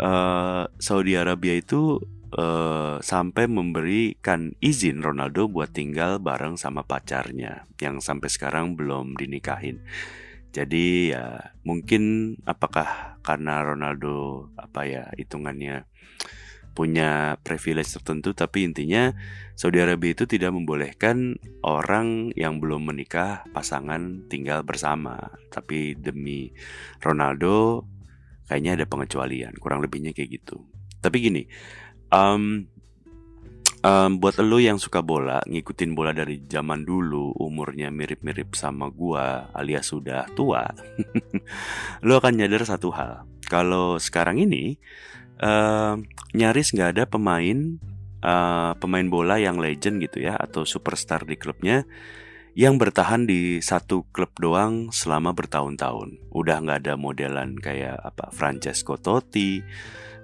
uh, 0.00 0.64
Saudi 0.80 1.20
Arabia 1.20 1.52
itu 1.52 2.00
uh, 2.36 2.96
sampai 3.00 3.48
memberikan 3.48 4.56
izin 4.58 5.04
Ronaldo 5.04 5.48
buat 5.48 5.72
tinggal 5.72 6.18
bareng 6.18 6.56
sama 6.56 6.84
pacarnya 6.84 7.68
yang 7.80 8.00
sampai 8.00 8.28
sekarang 8.32 8.74
belum 8.76 9.16
dinikahin. 9.16 9.84
Jadi 10.52 11.16
ya 11.16 11.56
mungkin 11.64 12.36
apakah 12.44 13.16
karena 13.24 13.64
Ronaldo 13.64 14.48
apa 14.60 14.84
ya 14.84 15.08
hitungannya 15.16 15.88
punya 16.72 17.36
privilege 17.44 17.92
tertentu 17.92 18.32
tapi 18.32 18.64
intinya 18.64 19.12
Saudi 19.56 19.80
Arabia 19.80 20.16
itu 20.16 20.24
tidak 20.24 20.56
membolehkan 20.56 21.36
orang 21.60 22.32
yang 22.32 22.60
belum 22.60 22.88
menikah 22.88 23.44
pasangan 23.52 24.28
tinggal 24.28 24.64
bersama. 24.64 25.32
Tapi 25.48 25.96
demi 25.96 26.52
Ronaldo 27.00 27.88
kayaknya 28.48 28.84
ada 28.84 28.86
pengecualian 28.88 29.56
kurang 29.56 29.80
lebihnya 29.80 30.12
kayak 30.12 30.40
gitu. 30.40 30.64
Tapi 31.00 31.16
gini 31.20 31.42
um, 32.12 32.68
um, 33.82 34.10
buat 34.20 34.38
lo 34.38 34.60
yang 34.62 34.78
suka 34.78 35.02
bola 35.02 35.42
ngikutin 35.48 35.96
bola 35.96 36.14
dari 36.14 36.44
zaman 36.46 36.86
dulu 36.86 37.34
umurnya 37.40 37.90
mirip-mirip 37.90 38.54
sama 38.54 38.92
gua 38.92 39.50
alias 39.56 39.90
sudah 39.90 40.28
tua 40.36 40.68
lo 42.06 42.12
akan 42.20 42.34
nyadar 42.38 42.62
satu 42.62 42.94
hal 42.94 43.26
kalau 43.48 43.98
sekarang 43.98 44.38
ini 44.38 44.78
uh, 45.42 45.98
nyaris 46.32 46.72
nggak 46.72 46.90
ada 46.98 47.04
pemain 47.04 47.82
uh, 48.22 48.72
pemain 48.78 49.06
bola 49.10 49.36
yang 49.42 49.58
legend 49.58 50.00
gitu 50.00 50.22
ya 50.22 50.38
atau 50.38 50.62
superstar 50.62 51.26
di 51.26 51.36
klubnya 51.36 51.84
yang 52.52 52.76
bertahan 52.76 53.24
di 53.24 53.64
satu 53.64 54.04
klub 54.12 54.28
doang 54.36 54.92
selama 54.92 55.32
bertahun-tahun. 55.32 56.20
Udah 56.36 56.60
nggak 56.60 56.84
ada 56.84 56.94
modelan 57.00 57.56
kayak 57.56 57.96
apa 57.96 58.28
Francesco 58.28 59.00
Totti. 59.00 59.64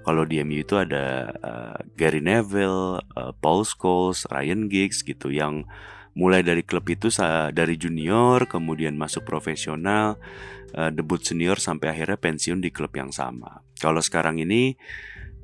Kalau 0.09 0.25
di 0.25 0.41
MU 0.41 0.65
itu 0.65 0.73
ada 0.81 1.29
uh, 1.45 1.77
Gary 2.01 2.25
Neville, 2.25 3.05
uh, 3.13 3.37
Paul 3.45 3.69
Scholes, 3.69 4.25
Ryan 4.33 4.73
Giggs 4.73 5.05
gitu 5.05 5.29
yang 5.29 5.69
mulai 6.17 6.41
dari 6.41 6.65
klub 6.65 6.89
itu 6.89 7.13
dari 7.53 7.77
junior 7.77 8.49
kemudian 8.49 8.97
masuk 8.97 9.29
profesional, 9.29 10.17
uh, 10.73 10.89
debut 10.89 11.21
senior 11.21 11.61
sampai 11.61 11.93
akhirnya 11.93 12.17
pensiun 12.17 12.65
di 12.65 12.73
klub 12.73 12.97
yang 12.97 13.13
sama. 13.13 13.61
Kalau 13.77 14.01
sekarang 14.01 14.41
ini 14.41 14.81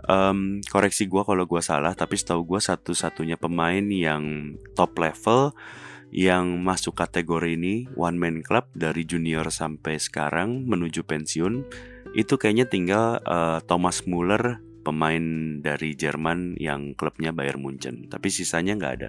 um, 0.09 0.65
koreksi 0.65 1.13
gue 1.13 1.23
kalau 1.29 1.45
gue 1.45 1.61
salah 1.61 1.93
tapi 1.93 2.17
setahu 2.17 2.57
gue 2.57 2.61
satu-satunya 2.65 3.37
pemain 3.37 3.85
yang 3.85 4.57
top 4.73 4.97
level 4.97 5.53
yang 6.09 6.63
masuk 6.65 6.97
kategori 6.97 7.53
ini 7.53 7.85
one 8.01 8.17
man 8.17 8.41
club 8.41 8.65
dari 8.73 9.05
junior 9.05 9.45
sampai 9.53 10.01
sekarang 10.01 10.65
menuju 10.65 11.05
pensiun 11.05 11.69
itu 12.15 12.39
kayaknya 12.39 12.67
tinggal 12.71 13.19
uh, 13.27 13.59
Thomas 13.67 14.07
Muller 14.07 14.63
pemain 14.87 15.59
dari 15.65 15.97
Jerman 15.97 16.57
yang 16.61 16.95
klubnya 16.95 17.35
Bayern 17.35 17.61
Munchen 17.61 18.07
tapi 18.09 18.31
sisanya 18.31 18.79
nggak 18.79 18.95
ada 19.01 19.09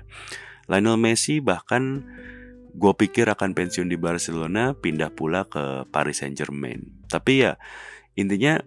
Lionel 0.65 0.97
Messi 0.97 1.39
bahkan 1.43 2.01
gue 2.75 2.93
pikir 2.97 3.29
akan 3.29 3.55
pensiun 3.55 3.87
di 3.87 3.95
Barcelona 3.95 4.75
pindah 4.75 5.13
pula 5.13 5.47
ke 5.47 5.87
Paris 5.93 6.23
Saint 6.23 6.35
Germain 6.35 6.81
tapi 7.07 7.45
ya 7.45 7.59
intinya 8.15 8.59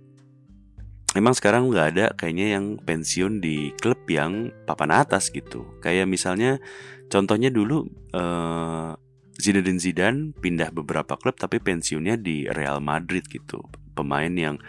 Emang 1.17 1.33
sekarang 1.33 1.73
nggak 1.73 1.89
ada 1.97 2.07
kayaknya 2.13 2.61
yang 2.61 2.77
pensiun 2.85 3.41
di 3.41 3.73
klub 3.81 3.97
yang 4.13 4.53
papan 4.69 4.93
atas 4.93 5.33
gitu. 5.33 5.65
Kayak 5.81 6.05
misalnya 6.05 6.61
contohnya 7.09 7.49
dulu 7.49 7.89
uh, 8.13 8.93
Zinedine 9.41 9.81
Zidane 9.81 10.37
pindah 10.37 10.69
beberapa 10.69 11.17
klub 11.17 11.41
tapi 11.41 11.65
pensiunnya 11.65 12.21
di 12.21 12.45
Real 12.45 12.85
Madrid 12.85 13.25
gitu. 13.25 13.65
Pemain 13.99 14.31
yang 14.31 14.63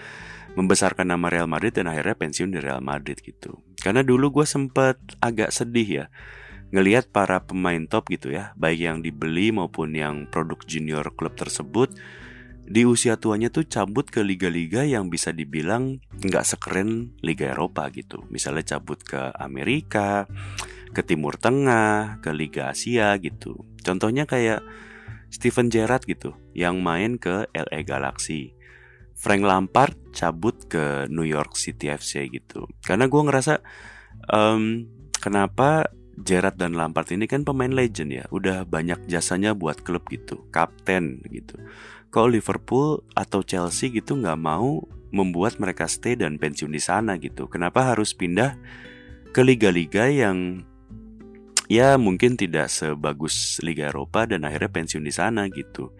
membesarkan 0.57 1.13
nama 1.13 1.29
Real 1.29 1.45
Madrid 1.45 1.77
dan 1.77 1.85
akhirnya 1.85 2.17
pensiun 2.17 2.49
di 2.49 2.57
Real 2.57 2.81
Madrid 2.81 3.21
gitu. 3.21 3.61
Karena 3.77 4.01
dulu 4.01 4.41
gue 4.41 4.45
sempet 4.49 4.97
agak 5.21 5.53
sedih 5.53 5.85
ya 5.85 6.05
ngelihat 6.69 7.09
para 7.09 7.41
pemain 7.41 7.81
top 7.89 8.13
gitu 8.13 8.29
ya, 8.29 8.53
baik 8.53 8.77
yang 8.77 8.97
dibeli 9.01 9.49
maupun 9.49 9.93
yang 9.97 10.29
produk 10.29 10.61
junior 10.69 11.05
klub 11.17 11.33
tersebut 11.33 11.89
di 12.69 12.85
usia 12.85 13.17
tuanya 13.17 13.49
tuh 13.49 13.65
cabut 13.65 14.05
ke 14.05 14.21
liga-liga 14.21 14.85
yang 14.85 15.09
bisa 15.09 15.33
dibilang 15.33 15.97
nggak 16.21 16.45
sekeren 16.45 17.17
Liga 17.25 17.57
Eropa 17.57 17.89
gitu. 17.89 18.21
Misalnya 18.29 18.77
cabut 18.77 19.01
ke 19.01 19.33
Amerika, 19.41 20.29
ke 20.93 21.01
Timur 21.01 21.41
Tengah, 21.41 22.21
ke 22.21 22.29
Liga 22.29 22.69
Asia 22.69 23.17
gitu. 23.17 23.65
Contohnya 23.81 24.29
kayak 24.29 24.61
Steven 25.33 25.73
Gerrard 25.73 26.05
gitu, 26.05 26.37
yang 26.53 26.85
main 26.85 27.17
ke 27.17 27.49
LA 27.57 27.81
Galaxy. 27.81 28.53
Frank 29.19 29.43
Lampard 29.43 29.93
cabut 30.15 30.55
ke 30.71 31.11
New 31.11 31.27
York 31.27 31.59
City 31.59 31.91
FC 31.91 32.31
gitu. 32.31 32.65
Karena 32.81 33.11
gue 33.11 33.21
ngerasa 33.21 33.59
um, 34.31 34.87
kenapa 35.19 35.91
Gerrard 36.19 36.55
dan 36.59 36.75
Lampard 36.75 37.11
ini 37.11 37.27
kan 37.27 37.43
pemain 37.43 37.71
legend 37.71 38.11
ya, 38.11 38.25
udah 38.31 38.63
banyak 38.63 39.07
jasanya 39.07 39.55
buat 39.55 39.83
klub 39.83 40.07
gitu, 40.07 40.47
kapten 40.51 41.23
gitu 41.31 41.55
kalau 42.09 42.27
Liverpool 42.29 43.05
atau 43.13 43.45
Chelsea 43.45 43.93
gitu 43.93 44.17
nggak 44.17 44.39
mau 44.41 44.81
membuat 45.09 45.57
mereka 45.61 45.89
stay 45.89 46.13
dan 46.13 46.37
pensiun 46.37 46.73
di 46.73 46.81
sana 46.81 47.17
gitu. 47.17 47.49
Kenapa 47.49 47.93
harus 47.93 48.13
pindah 48.13 48.57
ke 49.29 49.41
liga-liga 49.45 50.09
yang 50.09 50.65
ya 51.69 51.97
mungkin 52.01 52.33
tidak 52.33 52.69
sebagus 52.69 53.61
Liga 53.61 53.89
Eropa 53.93 54.25
dan 54.25 54.45
akhirnya 54.45 54.69
pensiun 54.69 55.05
di 55.05 55.13
sana 55.13 55.45
gitu. 55.49 55.93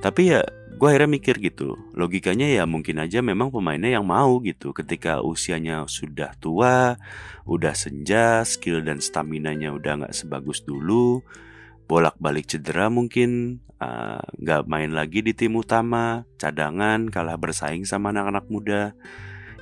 Tapi 0.00 0.22
ya 0.34 0.44
gue 0.76 0.88
akhirnya 0.92 1.08
mikir 1.08 1.40
gitu, 1.40 1.80
logikanya 1.96 2.44
ya 2.52 2.68
mungkin 2.68 3.00
aja 3.00 3.24
memang 3.24 3.48
pemainnya 3.48 3.96
yang 3.96 4.04
mau 4.04 4.38
gitu. 4.44 4.76
Ketika 4.76 5.24
usianya 5.24 5.88
sudah 5.88 6.36
tua, 6.36 7.00
udah 7.48 7.72
senja, 7.72 8.44
skill 8.44 8.84
dan 8.84 9.00
stamina-nya 9.00 9.72
udah 9.72 10.04
nggak 10.04 10.14
sebagus 10.14 10.60
dulu, 10.62 11.24
bolak-balik 11.86 12.50
cedera 12.50 12.90
mungkin 12.92 13.62
eh, 13.78 14.22
nggak 14.42 14.62
uh, 14.62 14.68
main 14.68 14.90
lagi 14.92 15.22
di 15.22 15.32
tim 15.32 15.54
utama 15.54 16.26
cadangan 16.36 17.08
kalah 17.08 17.38
bersaing 17.38 17.86
sama 17.86 18.10
anak-anak 18.10 18.46
muda 18.50 18.82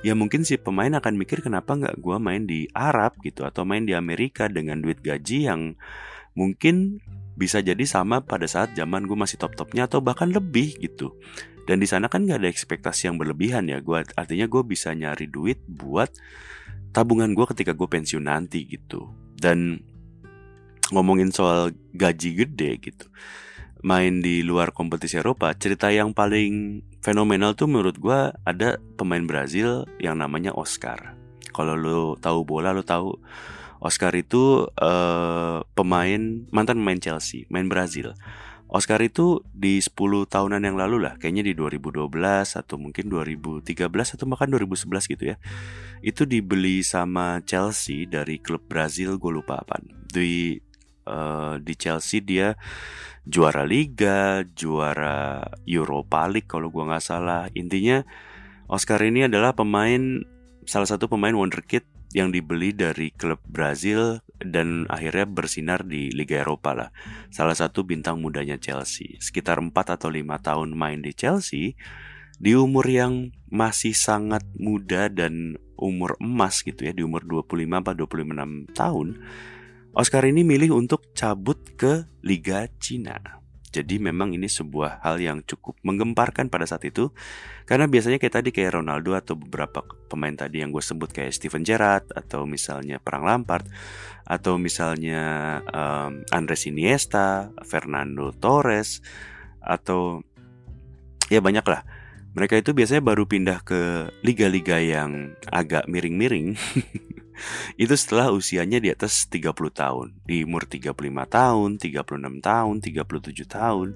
ya 0.01 0.13
mungkin 0.13 0.45
si 0.45 0.57
pemain 0.57 0.93
akan 0.93 1.17
mikir 1.17 1.41
kenapa 1.41 1.77
nggak 1.77 1.97
gue 1.97 2.17
main 2.21 2.43
di 2.45 2.69
Arab 2.73 3.17
gitu 3.25 3.41
atau 3.41 3.65
main 3.65 3.85
di 3.85 3.93
Amerika 3.93 4.45
dengan 4.49 4.81
duit 4.81 5.01
gaji 5.01 5.49
yang 5.49 5.77
mungkin 6.37 7.01
bisa 7.35 7.59
jadi 7.59 7.83
sama 7.83 8.23
pada 8.23 8.47
saat 8.47 8.73
zaman 8.75 9.07
gue 9.07 9.15
masih 9.15 9.39
top-topnya 9.39 9.87
atau 9.87 9.99
bahkan 9.99 10.31
lebih 10.31 10.75
gitu. 10.79 11.15
Dan 11.65 11.81
di 11.81 11.87
sana 11.89 12.07
kan 12.07 12.23
nggak 12.23 12.39
ada 12.41 12.49
ekspektasi 12.49 13.11
yang 13.11 13.19
berlebihan 13.19 13.67
ya. 13.67 13.83
Gue 13.83 14.03
artinya 14.15 14.45
gue 14.47 14.61
bisa 14.63 14.95
nyari 14.95 15.27
duit 15.27 15.59
buat 15.67 16.09
tabungan 16.95 17.35
gue 17.35 17.45
ketika 17.51 17.75
gue 17.75 17.87
pensiun 17.89 18.25
nanti 18.25 18.63
gitu. 18.69 19.11
Dan 19.35 19.83
ngomongin 20.93 21.33
soal 21.33 21.73
gaji 21.97 22.45
gede 22.45 22.77
gitu 22.77 23.09
main 23.85 24.17
di 24.17 24.41
luar 24.41 24.73
kompetisi 24.73 25.21
Eropa 25.21 25.53
cerita 25.53 25.93
yang 25.93 26.09
paling 26.17 26.81
fenomenal 27.05 27.53
tuh 27.53 27.69
menurut 27.69 28.01
gue 28.01 28.33
ada 28.33 28.81
pemain 28.97 29.21
Brazil 29.21 29.85
yang 30.01 30.17
namanya 30.17 30.57
Oscar. 30.57 31.13
Kalau 31.53 31.77
lo 31.77 32.17
tahu 32.17 32.41
bola 32.41 32.73
lo 32.73 32.81
tahu 32.81 33.13
Oscar 33.85 34.17
itu 34.17 34.65
uh, 34.81 35.61
pemain 35.77 36.49
mantan 36.49 36.81
pemain 36.81 36.97
Chelsea 36.97 37.45
main 37.53 37.69
Brazil 37.69 38.17
Oscar 38.65 38.97
itu 39.05 39.45
di 39.53 39.77
10 39.77 39.93
tahunan 40.25 40.57
yang 40.57 40.73
lalu 40.73 41.05
lah, 41.05 41.21
kayaknya 41.21 41.45
di 41.45 41.53
2012 41.53 42.09
atau 42.57 42.75
mungkin 42.81 43.13
2013 43.13 43.77
atau 43.87 44.25
bahkan 44.25 44.49
2011 44.49 45.13
gitu 45.13 45.23
ya. 45.31 45.37
Itu 46.01 46.25
dibeli 46.25 46.81
sama 46.81 47.45
Chelsea 47.45 48.09
dari 48.09 48.41
klub 48.41 48.65
Brazil, 48.65 49.21
gue 49.21 49.31
lupa 49.31 49.61
apa. 49.61 49.77
Di 49.85 50.57
uh, 51.05 51.61
di 51.61 51.73
Chelsea 51.77 52.25
dia 52.25 52.57
juara 53.21 53.69
Liga, 53.69 54.41
juara 54.57 55.45
Europa 55.69 56.25
League 56.25 56.49
kalau 56.49 56.73
gue 56.73 56.83
nggak 56.89 57.05
salah. 57.05 57.45
Intinya 57.53 58.01
Oscar 58.65 58.97
ini 59.05 59.29
adalah 59.29 59.53
pemain 59.53 60.25
salah 60.65 60.89
satu 60.89 61.05
pemain 61.05 61.37
wonderkid 61.37 61.85
yang 62.15 62.31
dibeli 62.31 62.71
dari 62.71 63.11
klub 63.11 63.43
Brazil 63.43 64.23
dan 64.39 64.87
akhirnya 64.87 65.27
bersinar 65.27 65.83
di 65.83 66.15
Liga 66.15 66.47
Eropa 66.47 66.71
lah. 66.71 66.89
Salah 67.27 67.59
satu 67.59 67.83
bintang 67.83 68.23
mudanya 68.23 68.55
Chelsea. 68.55 69.19
Sekitar 69.19 69.59
4 69.59 69.75
atau 69.75 70.07
5 70.07 70.23
tahun 70.39 70.71
main 70.71 71.03
di 71.03 71.11
Chelsea, 71.11 71.75
di 72.39 72.55
umur 72.55 72.87
yang 72.87 73.35
masih 73.51 73.91
sangat 73.91 74.47
muda 74.55 75.11
dan 75.11 75.59
umur 75.75 76.15
emas 76.23 76.63
gitu 76.63 76.87
ya, 76.87 76.95
di 76.95 77.03
umur 77.03 77.27
25 77.27 77.83
atau 77.83 77.93
26 78.07 78.71
tahun, 78.71 79.07
Oscar 79.91 80.23
ini 80.23 80.47
milih 80.47 80.71
untuk 80.71 81.11
cabut 81.11 81.59
ke 81.75 82.07
Liga 82.23 82.71
Cina. 82.79 83.44
Jadi 83.75 83.99
memang 83.99 84.31
ini 84.31 84.47
sebuah 84.47 85.03
hal 85.03 85.19
yang 85.19 85.43
cukup 85.43 85.75
menggemparkan 85.83 86.47
pada 86.47 86.63
saat 86.63 86.87
itu. 86.87 87.11
Karena 87.67 87.91
biasanya 87.91 88.15
kayak 88.15 88.35
tadi 88.39 88.49
kayak 88.55 88.79
Ronaldo 88.79 89.11
atau 89.19 89.35
beberapa 89.35 89.83
pemain 90.07 90.31
tadi 90.31 90.63
yang 90.63 90.71
gue 90.71 90.79
sebut 90.79 91.11
kayak 91.11 91.33
Steven 91.33 91.65
Gerrard 91.65 92.13
Atau 92.13 92.45
misalnya 92.45 93.01
Perang 93.01 93.25
Lampard 93.25 93.65
Atau 94.21 94.61
misalnya 94.61 95.59
um, 95.65 96.21
Andres 96.29 96.69
Iniesta, 96.69 97.49
Fernando 97.65 98.31
Torres 98.31 99.03
Atau 99.59 100.23
ya 101.27 101.41
banyak 101.41 101.65
lah. 101.65 101.83
Mereka 102.35 102.59
itu 102.59 102.75
biasanya 102.75 102.99
baru 102.99 103.23
pindah 103.23 103.63
ke 103.63 104.11
liga-liga 104.19 104.75
yang 104.79 105.39
agak 105.47 105.87
miring-miring 105.87 106.59
itu 107.81 107.93
setelah 107.95 108.31
usianya 108.31 108.79
di 108.79 108.89
atas 108.91 109.27
30 109.27 109.51
tahun. 109.71 110.07
Di 110.23 110.43
umur 110.43 110.67
35 110.67 110.95
tahun, 111.27 111.69
36 111.77 112.39
tahun, 112.41 112.75
37 112.81 113.45
tahun. 113.47 113.87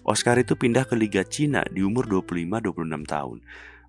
Oscar 0.00 0.40
itu 0.40 0.56
pindah 0.56 0.88
ke 0.88 0.96
Liga 0.96 1.22
Cina 1.22 1.60
di 1.68 1.84
umur 1.84 2.08
25-26 2.08 3.04
tahun. 3.04 3.38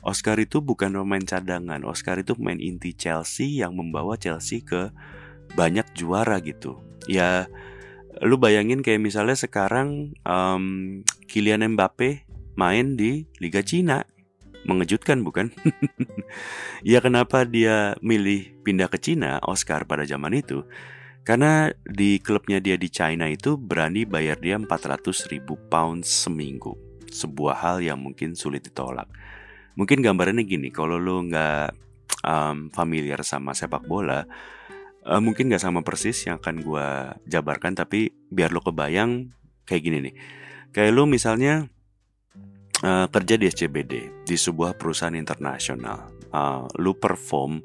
Oscar 0.01 0.37
itu 0.41 0.59
bukan 0.65 0.97
pemain 0.97 1.21
cadangan, 1.21 1.85
Oscar 1.85 2.17
itu 2.17 2.33
pemain 2.33 2.57
inti 2.57 2.97
Chelsea 2.97 3.61
yang 3.61 3.77
membawa 3.77 4.17
Chelsea 4.17 4.65
ke 4.65 4.89
banyak 5.53 5.85
juara 5.93 6.41
gitu. 6.41 6.81
Ya, 7.05 7.45
lu 8.19 8.41
bayangin 8.41 8.81
kayak 8.81 9.01
misalnya 9.01 9.37
sekarang 9.37 10.17
um, 10.25 11.01
Kylian 11.29 11.77
Mbappe 11.77 12.25
main 12.57 12.97
di 12.99 13.29
Liga 13.39 13.63
Cina 13.63 14.03
Mengejutkan 14.61 15.25
bukan? 15.25 15.49
ya 16.91 17.01
kenapa 17.01 17.45
dia 17.47 17.97
milih 18.05 18.61
pindah 18.61 18.87
ke 18.91 19.01
Cina, 19.01 19.41
Oscar 19.41 19.89
pada 19.89 20.05
zaman 20.05 20.37
itu? 20.37 20.65
Karena 21.21 21.69
di 21.85 22.17
klubnya 22.17 22.57
dia 22.57 22.77
di 22.77 22.89
China 22.89 23.29
itu 23.29 23.53
berani 23.57 24.09
bayar 24.09 24.41
dia 24.41 24.57
400 24.57 25.05
ribu 25.29 25.57
pound 25.69 26.01
seminggu. 26.05 26.73
Sebuah 27.09 27.61
hal 27.61 27.77
yang 27.85 28.01
mungkin 28.01 28.33
sulit 28.33 28.65
ditolak. 28.65 29.05
Mungkin 29.77 30.01
gambarannya 30.01 30.45
gini, 30.45 30.73
kalau 30.73 30.97
lo 30.97 31.21
nggak 31.21 31.73
um, 32.25 32.73
familiar 32.73 33.21
sama 33.21 33.53
sepak 33.53 33.85
bola, 33.85 34.25
uh, 35.05 35.21
mungkin 35.21 35.49
nggak 35.49 35.61
sama 35.61 35.85
persis 35.85 36.25
yang 36.25 36.41
akan 36.41 36.65
gue 36.65 36.87
jabarkan, 37.29 37.77
tapi 37.77 38.13
biar 38.33 38.49
lo 38.49 38.61
kebayang 38.65 39.29
kayak 39.69 39.81
gini 39.85 39.97
nih. 40.09 40.15
Kayak 40.73 40.91
lo 40.97 41.03
misalnya 41.05 41.69
uh, 42.83 43.07
kerja 43.09 43.35
di 43.37 43.45
SCBD 43.49 43.93
di 44.25 44.35
sebuah 44.37 44.77
perusahaan 44.77 45.15
internasional. 45.15 46.11
Uh, 46.31 46.63
lu 46.79 46.95
perform 46.95 47.59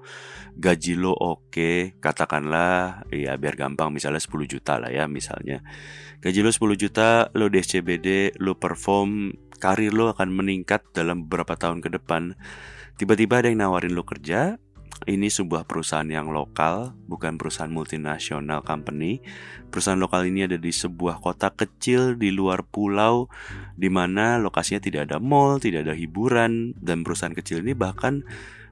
gaji 0.58 0.98
lo 0.98 1.14
oke 1.14 1.52
okay, 1.54 1.78
katakanlah 2.02 3.06
ya 3.14 3.38
biar 3.38 3.54
gampang 3.54 3.94
misalnya 3.94 4.18
10 4.18 4.42
juta 4.50 4.82
lah 4.82 4.90
ya 4.90 5.06
misalnya 5.06 5.62
gaji 6.18 6.42
lo 6.42 6.50
10 6.50 6.74
juta 6.74 7.30
lo 7.38 7.46
di 7.46 7.62
SCBD 7.62 8.34
lo 8.42 8.58
perform 8.58 9.30
karir 9.62 9.94
lo 9.94 10.10
akan 10.10 10.34
meningkat 10.34 10.82
dalam 10.90 11.30
beberapa 11.30 11.54
tahun 11.54 11.78
ke 11.78 11.94
depan 11.94 12.34
tiba-tiba 12.98 13.38
ada 13.44 13.54
yang 13.54 13.62
nawarin 13.62 13.94
lo 13.94 14.02
kerja 14.02 14.58
ini 15.04 15.28
sebuah 15.28 15.68
perusahaan 15.68 16.08
yang 16.08 16.32
lokal, 16.32 16.96
bukan 17.04 17.36
perusahaan 17.36 17.68
multinasional 17.68 18.64
company. 18.64 19.20
Perusahaan 19.68 20.00
lokal 20.00 20.24
ini 20.24 20.48
ada 20.48 20.56
di 20.56 20.72
sebuah 20.72 21.20
kota 21.20 21.52
kecil 21.52 22.16
di 22.16 22.32
luar 22.32 22.64
pulau, 22.64 23.28
di 23.76 23.92
mana 23.92 24.40
lokasinya 24.40 24.80
tidak 24.80 25.12
ada 25.12 25.20
mall, 25.20 25.60
tidak 25.60 25.84
ada 25.84 25.92
hiburan, 25.92 26.72
dan 26.80 27.04
perusahaan 27.04 27.36
kecil 27.36 27.60
ini 27.60 27.76
bahkan 27.76 28.24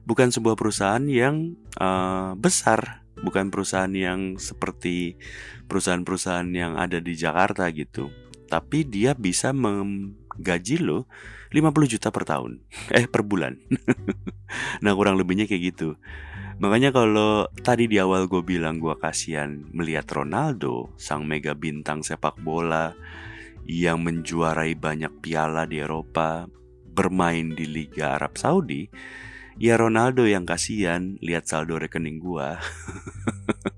bukan 0.09 0.33
sebuah 0.33 0.57
perusahaan 0.57 1.05
yang 1.05 1.53
uh, 1.77 2.33
besar, 2.33 3.05
bukan 3.21 3.53
perusahaan 3.53 3.93
yang 3.93 4.41
seperti 4.41 5.21
perusahaan-perusahaan 5.69 6.49
yang 6.49 6.73
ada 6.75 6.97
di 6.97 7.13
Jakarta 7.13 7.69
gitu. 7.69 8.09
Tapi 8.45 8.85
dia 8.85 9.13
bisa 9.17 9.53
menggaji 9.53 10.81
lo 10.81 11.09
50 11.55 11.93
juta 11.95 12.11
per 12.11 12.27
tahun. 12.27 12.59
Eh 12.99 13.07
per 13.07 13.23
bulan. 13.23 13.55
Nah 14.83 14.91
kurang 14.93 15.15
lebihnya 15.15 15.47
kayak 15.47 15.73
gitu. 15.75 15.95
Makanya 16.59 16.91
kalau 16.95 17.47
tadi 17.63 17.87
di 17.87 17.99
awal 17.99 18.27
gue 18.31 18.39
bilang 18.39 18.79
gue 18.79 18.95
kasihan 18.95 19.67
melihat 19.75 20.07
Ronaldo 20.07 20.95
Sang 20.95 21.27
mega 21.27 21.51
bintang 21.51 21.99
sepak 21.99 22.39
bola 22.39 22.95
Yang 23.67 23.99
menjuarai 23.99 24.71
banyak 24.79 25.19
piala 25.19 25.67
di 25.67 25.83
Eropa 25.83 26.47
Bermain 26.87 27.51
di 27.51 27.67
Liga 27.67 28.15
Arab 28.15 28.39
Saudi 28.39 28.87
Ya 29.55 29.79
Ronaldo 29.79 30.27
yang 30.27 30.43
kasihan. 30.43 31.15
Lihat 31.19 31.47
saldo 31.47 31.79
rekening 31.79 32.19
gue 32.23 32.49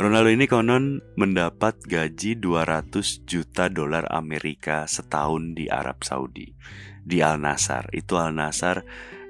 Ronaldo 0.00 0.32
ini 0.32 0.48
konon 0.48 1.04
mendapat 1.20 1.76
gaji 1.84 2.40
200 2.40 3.20
juta 3.28 3.68
dolar 3.68 4.08
Amerika 4.08 4.88
setahun 4.88 5.52
di 5.52 5.68
Arab 5.68 6.00
Saudi. 6.08 6.56
Di 7.04 7.20
Al 7.20 7.36
Nassr, 7.36 7.84
itu 7.92 8.16
Al 8.16 8.32
Nassr 8.32 8.80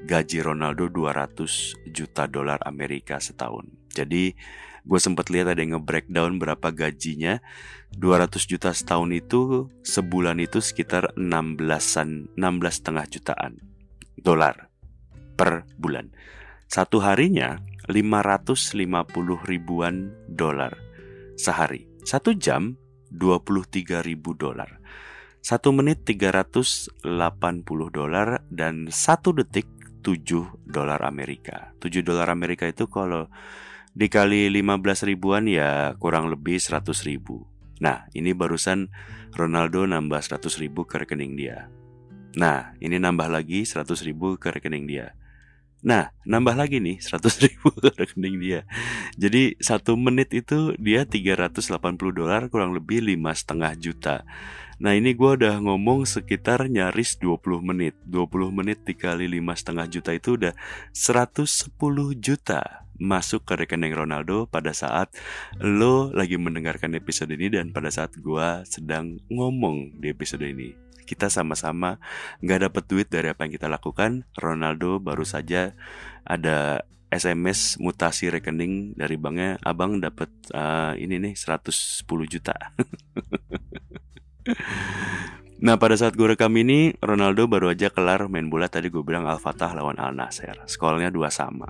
gaji 0.07 0.39
Ronaldo 0.39 0.87
200 0.87 1.91
juta 1.91 2.31
dolar 2.31 2.63
Amerika 2.63 3.19
setahun. 3.19 3.67
Jadi 3.91 4.31
gue 4.87 5.01
sempat 5.03 5.27
lihat 5.35 5.51
ada 5.51 5.59
yang 5.59 5.83
nge-breakdown 5.83 6.39
berapa 6.39 6.71
gajinya 6.71 7.43
200 7.99 8.31
juta 8.47 8.71
setahun 8.71 9.11
itu 9.11 9.67
sebulan 9.83 10.39
itu 10.39 10.63
sekitar 10.63 11.19
16-an 11.19 12.39
16 12.39 12.79
setengah 12.79 13.11
jutaan 13.11 13.59
dolar 14.23 14.71
per 15.35 15.67
bulan 15.75 16.15
satu 16.71 17.03
harinya 17.03 17.59
550 17.91 19.51
ribuan 19.51 20.15
dolar 20.31 20.79
sehari. 21.35 21.91
Satu 22.07 22.39
jam 22.39 22.79
23 23.11 24.07
ribu 24.07 24.39
dolar. 24.39 24.79
Satu 25.43 25.73
menit 25.75 26.07
380 26.07 27.03
dolar 27.91 28.45
dan 28.53 28.87
satu 28.93 29.35
detik 29.35 29.67
7 30.07 30.69
dolar 30.69 31.03
Amerika. 31.03 31.75
7 31.83 32.05
dolar 32.07 32.31
Amerika 32.31 32.69
itu 32.71 32.87
kalau 32.87 33.27
dikali 33.97 34.47
15 34.53 35.11
ribuan 35.11 35.51
ya 35.51 35.97
kurang 35.99 36.31
lebih 36.31 36.61
100 36.63 36.93
ribu. 37.09 37.49
Nah 37.81 38.07
ini 38.13 38.37
barusan 38.37 38.93
Ronaldo 39.35 39.89
nambah 39.89 40.21
100 40.21 40.61
ribu 40.61 40.85
ke 40.85 41.01
rekening 41.03 41.35
dia. 41.35 41.67
Nah 42.37 42.77
ini 42.79 43.01
nambah 43.01 43.33
lagi 43.33 43.65
100 43.67 43.89
ribu 44.07 44.37
ke 44.37 44.53
rekening 44.55 44.87
dia. 44.87 45.17
Nah, 45.81 46.13
nambah 46.29 46.61
lagi 46.61 46.77
nih 46.77 47.01
100 47.01 47.45
ribu 47.45 47.73
rekening 48.01 48.37
dia. 48.37 48.61
Jadi 49.17 49.57
satu 49.57 49.97
menit 49.97 50.33
itu 50.37 50.77
dia 50.77 51.09
380 51.09 51.57
dolar 52.13 52.53
kurang 52.53 52.77
lebih 52.77 53.01
lima 53.01 53.33
setengah 53.33 53.73
juta. 53.81 54.29
Nah 54.81 54.97
ini 54.97 55.13
gue 55.13 55.31
udah 55.37 55.61
ngomong 55.61 56.09
sekitar 56.09 56.65
nyaris 56.73 57.21
20 57.21 57.61
menit 57.61 57.95
20 58.09 58.49
menit 58.49 58.81
dikali 58.81 59.29
lima 59.29 59.53
setengah 59.53 59.85
juta 59.85 60.17
itu 60.17 60.41
udah 60.41 60.57
110 60.97 61.45
juta 62.17 62.89
masuk 62.97 63.45
ke 63.45 63.61
rekening 63.61 63.93
Ronaldo 63.93 64.49
pada 64.49 64.73
saat 64.73 65.13
lo 65.61 66.09
lagi 66.17 66.41
mendengarkan 66.41 66.97
episode 66.97 67.33
ini 67.33 67.53
dan 67.53 67.77
pada 67.77 67.93
saat 67.93 68.17
gue 68.17 68.49
sedang 68.65 69.21
ngomong 69.29 70.01
di 70.01 70.13
episode 70.13 70.49
ini 70.49 70.90
kita 71.11 71.27
sama-sama 71.27 71.99
nggak 72.39 72.71
dapat 72.71 72.85
duit 72.87 73.09
dari 73.11 73.35
apa 73.35 73.43
yang 73.43 73.53
kita 73.59 73.67
lakukan. 73.67 74.31
Ronaldo 74.39 75.03
baru 75.03 75.27
saja 75.27 75.75
ada 76.23 76.87
SMS 77.11 77.75
mutasi 77.83 78.31
rekening 78.31 78.95
dari 78.95 79.19
banknya, 79.19 79.59
abang 79.67 79.99
dapat 79.99 80.31
uh, 80.55 80.95
ini 80.95 81.19
nih 81.19 81.35
110 81.35 82.07
juta. 82.31 82.55
nah 85.67 85.75
pada 85.75 85.99
saat 85.99 86.15
gue 86.15 86.31
rekam 86.31 86.55
ini, 86.55 86.95
Ronaldo 87.03 87.51
baru 87.51 87.75
aja 87.75 87.91
kelar 87.91 88.31
main 88.31 88.47
bola 88.47 88.71
tadi 88.71 88.95
gue 88.95 89.03
bilang 89.03 89.27
Al 89.27 89.43
Fatah 89.43 89.75
lawan 89.75 89.99
Al 89.99 90.15
Nasser. 90.15 90.55
Skornya 90.71 91.11
dua 91.11 91.35
sama. 91.35 91.67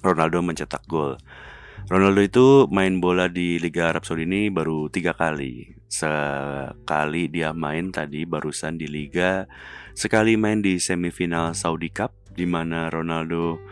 Ronaldo 0.00 0.40
mencetak 0.40 0.88
gol. 0.88 1.20
Ronaldo 1.86 2.18
itu 2.18 2.46
main 2.74 2.98
bola 2.98 3.30
di 3.30 3.62
Liga 3.62 3.94
Arab 3.94 4.02
Saudi 4.02 4.26
ini 4.26 4.50
baru 4.50 4.90
tiga 4.90 5.14
kali. 5.14 5.70
Sekali 5.86 7.30
dia 7.30 7.54
main 7.54 7.94
tadi 7.94 8.26
barusan 8.26 8.74
di 8.74 8.90
Liga, 8.90 9.46
sekali 9.94 10.34
main 10.34 10.58
di 10.58 10.82
semifinal 10.82 11.54
Saudi 11.54 11.86
Cup 11.94 12.10
di 12.34 12.42
mana 12.42 12.90
Ronaldo 12.90 13.62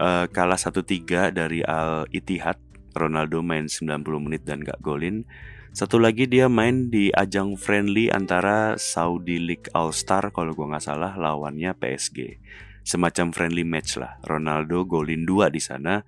uh, 0.00 0.24
kalah 0.32 0.56
1-3 0.56 1.28
dari 1.36 1.60
Al 1.60 2.08
Ittihad. 2.08 2.56
Ronaldo 2.96 3.44
main 3.44 3.68
90 3.68 4.00
menit 4.24 4.48
dan 4.48 4.64
gak 4.64 4.80
golin. 4.80 5.28
Satu 5.76 6.00
lagi 6.00 6.24
dia 6.24 6.48
main 6.48 6.88
di 6.88 7.12
ajang 7.12 7.60
friendly 7.60 8.08
antara 8.08 8.80
Saudi 8.80 9.36
League 9.36 9.68
All 9.76 9.92
Star 9.92 10.32
kalau 10.32 10.56
gua 10.56 10.72
nggak 10.76 10.84
salah 10.88 11.12
lawannya 11.20 11.76
PSG. 11.76 12.40
Semacam 12.80 13.28
friendly 13.32 13.64
match 13.64 14.00
lah. 14.00 14.16
Ronaldo 14.24 14.88
golin 14.88 15.28
dua 15.28 15.52
di 15.52 15.60
sana 15.60 16.00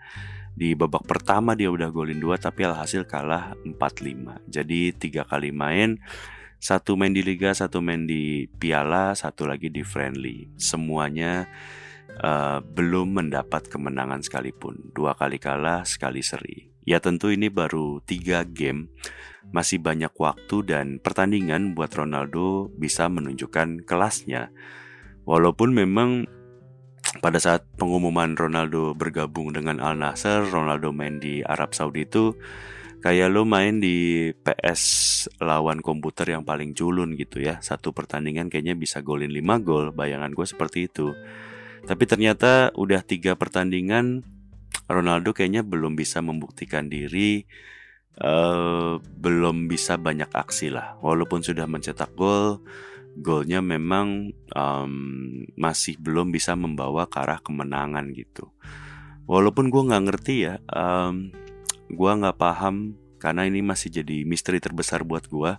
di 0.54 0.78
babak 0.78 1.02
pertama 1.04 1.58
dia 1.58 1.70
udah 1.70 1.90
golin 1.90 2.22
dua 2.22 2.38
tapi 2.38 2.62
alhasil 2.62 3.04
kalah 3.10 3.58
4-5 3.66 4.46
jadi 4.46 4.80
tiga 4.94 5.22
kali 5.26 5.50
main 5.50 5.98
satu 6.64 6.96
main 6.96 7.12
di 7.12 7.20
liga 7.20 7.52
satu 7.52 7.84
main 7.84 8.08
di 8.08 8.48
piala 8.48 9.12
satu 9.12 9.44
lagi 9.44 9.68
di 9.68 9.84
friendly. 9.84 10.48
Semuanya 10.56 11.44
uh, 12.24 12.64
belum 12.64 13.20
mendapat 13.20 13.68
kemenangan 13.68 14.24
sekalipun. 14.24 14.96
Dua 14.96 15.12
kali 15.12 15.36
kalah 15.36 15.84
sekali 15.84 16.24
seri. 16.24 16.72
Ya 16.88 17.04
tentu 17.04 17.28
ini 17.28 17.52
baru 17.52 18.00
tiga 18.08 18.48
game. 18.48 18.88
Masih 19.52 19.76
banyak 19.76 20.16
waktu 20.16 20.64
dan 20.64 21.04
pertandingan 21.04 21.76
buat 21.76 21.92
Ronaldo 21.92 22.72
bisa 22.80 23.12
menunjukkan 23.12 23.84
kelasnya. 23.84 24.48
Walaupun 25.28 25.68
memang 25.76 26.24
pada 27.22 27.38
saat 27.38 27.66
pengumuman 27.78 28.34
Ronaldo 28.34 28.96
bergabung 28.96 29.54
dengan 29.54 29.78
Al 29.78 29.98
Nassr, 29.98 30.48
Ronaldo 30.50 30.90
main 30.90 31.22
di 31.22 31.44
Arab 31.46 31.74
Saudi 31.76 32.06
itu 32.06 32.34
kayak 33.04 33.28
lo 33.28 33.44
main 33.44 33.84
di 33.84 34.32
PS 34.32 34.82
lawan 35.44 35.84
komputer 35.84 36.32
yang 36.32 36.42
paling 36.42 36.72
culun 36.72 37.12
gitu 37.20 37.44
ya. 37.44 37.60
Satu 37.60 37.92
pertandingan 37.92 38.48
kayaknya 38.48 38.72
bisa 38.72 39.04
golin 39.04 39.28
5 39.28 39.60
gol, 39.60 39.92
bayangan 39.92 40.32
gue 40.32 40.46
seperti 40.48 40.88
itu. 40.88 41.12
Tapi 41.84 42.04
ternyata 42.08 42.72
udah 42.72 43.04
tiga 43.04 43.36
pertandingan 43.36 44.24
Ronaldo 44.88 45.36
kayaknya 45.36 45.60
belum 45.60 46.00
bisa 46.00 46.24
membuktikan 46.24 46.88
diri, 46.88 47.44
uh, 48.24 48.96
belum 49.00 49.68
bisa 49.68 50.00
banyak 50.00 50.32
aksi 50.32 50.72
lah. 50.72 50.96
Walaupun 51.04 51.44
sudah 51.44 51.68
mencetak 51.68 52.16
gol, 52.16 52.64
golnya 53.18 53.62
memang 53.62 54.34
um, 54.54 54.92
masih 55.54 55.98
belum 56.02 56.34
bisa 56.34 56.58
membawa 56.58 57.06
ke 57.06 57.22
arah 57.22 57.38
kemenangan 57.38 58.10
gitu. 58.14 58.50
Walaupun 59.24 59.70
gue 59.72 59.82
nggak 59.88 60.04
ngerti 60.10 60.34
ya, 60.50 60.54
um, 60.68 61.30
gue 61.88 62.10
nggak 62.10 62.36
paham 62.36 62.98
karena 63.22 63.48
ini 63.48 63.64
masih 63.64 63.88
jadi 63.88 64.26
misteri 64.28 64.60
terbesar 64.60 65.06
buat 65.06 65.30
gue. 65.30 65.56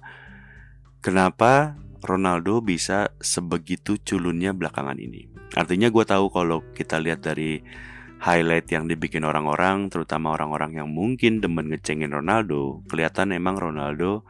Kenapa 1.02 1.80
Ronaldo 2.06 2.62
bisa 2.62 3.10
sebegitu 3.18 3.98
culunnya 4.02 4.54
belakangan 4.54 5.02
ini? 5.02 5.26
Artinya 5.58 5.90
gue 5.90 6.06
tahu 6.06 6.30
kalau 6.30 6.62
kita 6.76 7.02
lihat 7.02 7.26
dari 7.26 7.62
highlight 8.22 8.70
yang 8.70 8.86
dibikin 8.86 9.26
orang-orang, 9.26 9.90
terutama 9.90 10.34
orang-orang 10.34 10.82
yang 10.82 10.90
mungkin 10.90 11.42
demen 11.42 11.70
ngecengin 11.70 12.14
Ronaldo, 12.14 12.86
kelihatan 12.90 13.34
emang 13.34 13.58
Ronaldo 13.58 14.26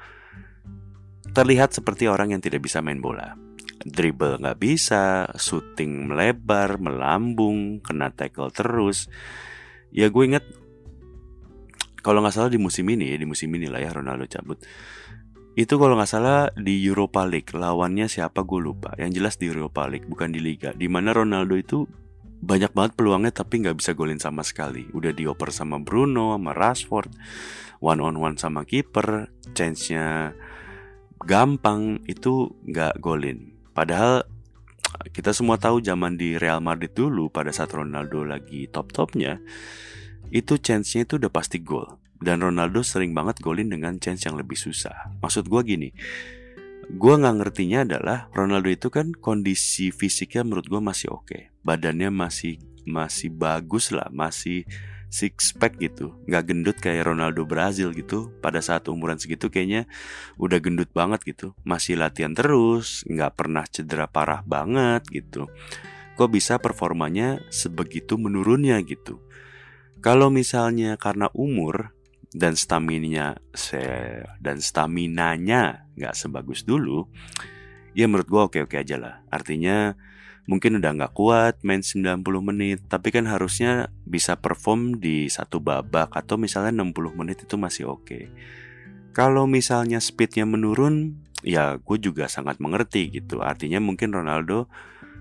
terlihat 1.33 1.73
seperti 1.73 2.05
orang 2.05 2.35
yang 2.35 2.41
tidak 2.43 2.65
bisa 2.65 2.83
main 2.83 2.99
bola. 2.99 3.33
Dribble 3.85 4.41
nggak 4.41 4.59
bisa, 4.59 5.29
shooting 5.38 6.09
melebar, 6.09 6.81
melambung, 6.81 7.81
kena 7.81 8.09
tackle 8.13 8.49
terus. 8.49 9.09
Ya 9.93 10.09
gue 10.09 10.23
inget 10.25 10.45
kalau 12.01 12.21
nggak 12.21 12.33
salah 12.38 12.51
di 12.53 12.61
musim 12.61 12.85
ini 12.89 13.13
ya 13.13 13.17
di 13.17 13.25
musim 13.25 13.49
ini 13.53 13.65
lah 13.65 13.81
ya 13.81 13.93
Ronaldo 13.93 14.29
cabut. 14.29 14.61
Itu 15.55 15.79
kalau 15.79 15.95
nggak 15.95 16.11
salah 16.11 16.51
di 16.51 16.83
Europa 16.83 17.23
League 17.23 17.49
lawannya 17.55 18.11
siapa 18.11 18.43
gue 18.43 18.59
lupa. 18.59 18.91
Yang 18.99 19.11
jelas 19.21 19.35
di 19.39 19.47
Europa 19.47 19.88
League 19.88 20.05
bukan 20.05 20.29
di 20.29 20.43
Liga. 20.43 20.75
Di 20.75 20.91
mana 20.91 21.15
Ronaldo 21.15 21.55
itu 21.55 21.88
banyak 22.45 22.77
banget 22.77 22.93
peluangnya 22.93 23.31
tapi 23.31 23.63
nggak 23.63 23.79
bisa 23.79 23.97
golin 23.97 24.19
sama 24.19 24.43
sekali. 24.43 24.85
Udah 24.91 25.15
dioper 25.15 25.49
sama 25.49 25.81
Bruno, 25.81 26.35
sama 26.35 26.51
Rashford, 26.51 27.09
one 27.81 28.01
on 28.03 28.19
one 28.19 28.35
sama 28.38 28.67
kiper, 28.67 29.31
chance-nya 29.55 30.35
gampang 31.25 31.99
itu 32.05 32.53
nggak 32.69 33.01
golin. 33.01 33.57
Padahal 33.73 34.23
kita 35.11 35.35
semua 35.35 35.59
tahu 35.59 35.83
zaman 35.83 36.15
di 36.15 36.39
Real 36.39 36.63
Madrid 36.63 36.93
dulu 36.95 37.27
pada 37.27 37.51
saat 37.51 37.73
Ronaldo 37.75 38.23
lagi 38.23 38.69
top-topnya 38.71 39.41
itu 40.31 40.57
chance-nya 40.57 41.03
itu 41.03 41.19
udah 41.19 41.33
pasti 41.33 41.59
gol. 41.59 41.99
Dan 42.15 42.41
Ronaldo 42.41 42.79
sering 42.79 43.11
banget 43.11 43.43
golin 43.43 43.67
dengan 43.67 43.99
chance 43.99 44.23
yang 44.23 44.39
lebih 44.39 44.55
susah. 44.55 45.11
Maksud 45.19 45.51
gue 45.51 45.61
gini, 45.67 45.89
gue 46.88 47.13
nggak 47.13 47.35
ngertinya 47.43 47.83
adalah 47.83 48.31
Ronaldo 48.31 48.71
itu 48.71 48.88
kan 48.88 49.11
kondisi 49.11 49.91
fisiknya 49.91 50.47
menurut 50.47 50.65
gue 50.65 50.81
masih 50.81 51.11
oke, 51.11 51.27
okay. 51.27 51.41
badannya 51.61 52.09
masih 52.09 52.57
masih 52.88 53.33
bagus 53.35 53.91
lah, 53.91 54.07
masih 54.13 54.63
six 55.15 55.56
pack 55.56 55.80
gitu. 55.80 56.12
Nggak 56.28 56.43
gendut 56.51 56.78
kayak 56.84 57.08
Ronaldo 57.08 57.47
Brazil 57.47 57.95
gitu. 57.95 58.36
Pada 58.43 58.60
saat 58.60 58.91
umuran 58.91 59.15
segitu 59.15 59.47
kayaknya 59.47 59.88
udah 60.36 60.60
gendut 60.60 60.91
banget 60.91 61.23
gitu. 61.23 61.56
Masih 61.63 61.95
latihan 61.95 62.36
terus 62.36 63.08
nggak 63.08 63.39
pernah 63.39 63.63
cedera 63.63 64.12
parah 64.12 64.43
banget 64.43 65.08
gitu. 65.08 65.47
Kok 66.19 66.30
bisa 66.32 66.60
performanya 66.60 67.39
sebegitu 67.47 68.19
menurunnya 68.19 68.75
gitu? 68.84 69.23
Kalau 70.04 70.28
misalnya 70.28 70.99
karena 70.99 71.32
umur 71.32 71.95
dan 72.36 72.60
staminanya 72.60 73.39
se 73.56 73.80
dan 74.43 74.60
staminanya 74.60 75.88
nggak 75.95 76.19
sebagus 76.19 76.67
dulu 76.67 77.08
ya 77.95 78.12
menurut 78.12 78.28
gue 78.28 78.41
oke 78.51 78.60
oke 78.67 78.75
aja 78.75 78.99
lah. 78.99 79.23
Artinya 79.32 79.95
mungkin 80.45 80.77
udah 80.77 80.91
nggak 80.93 81.13
kuat 81.17 81.62
main 81.65 81.81
90 81.81 82.21
menit 82.45 82.79
tapi 82.86 83.10
kan 83.10 83.25
harusnya 83.25 83.89
bisa 84.05 84.38
perform 84.38 85.01
di 85.01 85.25
satu 85.25 85.58
babak 85.58 86.13
atau 86.13 86.38
misalnya 86.38 86.86
60 86.86 87.17
menit 87.17 87.41
itu 87.45 87.58
masih 87.58 87.89
oke. 87.89 88.05
Okay. 88.05 88.23
kalau 89.15 89.47
misalnya 89.47 90.03
speednya 90.03 90.43
menurun 90.43 91.25
ya 91.45 91.77
gue 91.77 91.97
juga 92.01 92.25
sangat 92.25 92.58
mengerti 92.58 93.13
gitu. 93.13 93.45
Artinya 93.45 93.77
mungkin 93.77 94.12
Ronaldo 94.12 94.67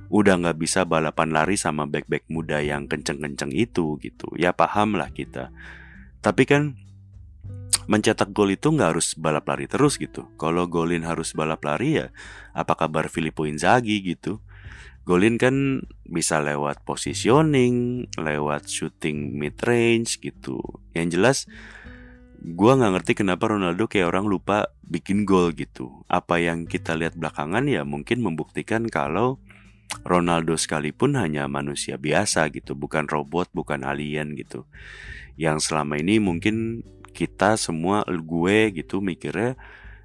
udah 0.08 0.34
nggak 0.40 0.58
bisa 0.58 0.88
balapan 0.88 1.30
lari 1.30 1.60
sama 1.60 1.84
back-back 1.84 2.26
muda 2.32 2.64
yang 2.64 2.88
kenceng-kenceng 2.88 3.52
itu 3.52 4.00
gitu. 4.00 4.32
Ya 4.34 4.56
paham 4.56 4.96
lah 4.96 5.12
kita. 5.12 5.52
Tapi 6.24 6.42
kan 6.48 6.74
mencetak 7.84 8.32
gol 8.32 8.56
itu 8.56 8.72
nggak 8.72 8.96
harus 8.96 9.12
balap 9.14 9.44
lari 9.44 9.68
terus 9.68 10.00
gitu. 10.00 10.32
Kalau 10.40 10.64
golin 10.64 11.04
harus 11.04 11.36
balap 11.36 11.60
lari 11.60 12.00
ya 12.00 12.08
apa 12.56 12.72
kabar 12.74 13.12
Filippo 13.12 13.44
Inzaghi 13.44 14.00
gitu 14.00 14.40
Golin 15.04 15.36
kan 15.36 15.84
bisa 16.08 16.40
lewat 16.40 16.80
positioning, 16.88 18.08
lewat 18.16 18.68
shooting 18.72 19.36
mid 19.36 19.60
range 19.60 20.16
gitu. 20.24 20.60
Yang 20.96 21.08
jelas 21.12 21.38
gue 22.44 22.72
nggak 22.76 22.92
ngerti 23.00 23.12
kenapa 23.24 23.52
Ronaldo 23.52 23.88
kayak 23.88 24.12
orang 24.12 24.28
lupa 24.28 24.72
bikin 24.80 25.28
gol 25.28 25.52
gitu. 25.52 26.04
Apa 26.08 26.40
yang 26.40 26.64
kita 26.64 26.96
lihat 26.96 27.16
belakangan 27.20 27.68
ya 27.68 27.84
mungkin 27.84 28.24
membuktikan 28.24 28.88
kalau 28.88 29.40
Ronaldo 30.04 30.56
sekalipun 30.56 31.20
hanya 31.20 31.46
manusia 31.46 32.00
biasa 32.00 32.48
gitu, 32.50 32.72
bukan 32.72 33.04
robot, 33.06 33.52
bukan 33.52 33.84
alien 33.84 34.32
gitu. 34.34 34.64
Yang 35.36 35.70
selama 35.70 36.00
ini 36.00 36.18
mungkin 36.18 36.80
kita 37.14 37.54
semua 37.60 38.02
gue 38.08 38.58
gitu 38.74 38.98
mikirnya 38.98 39.54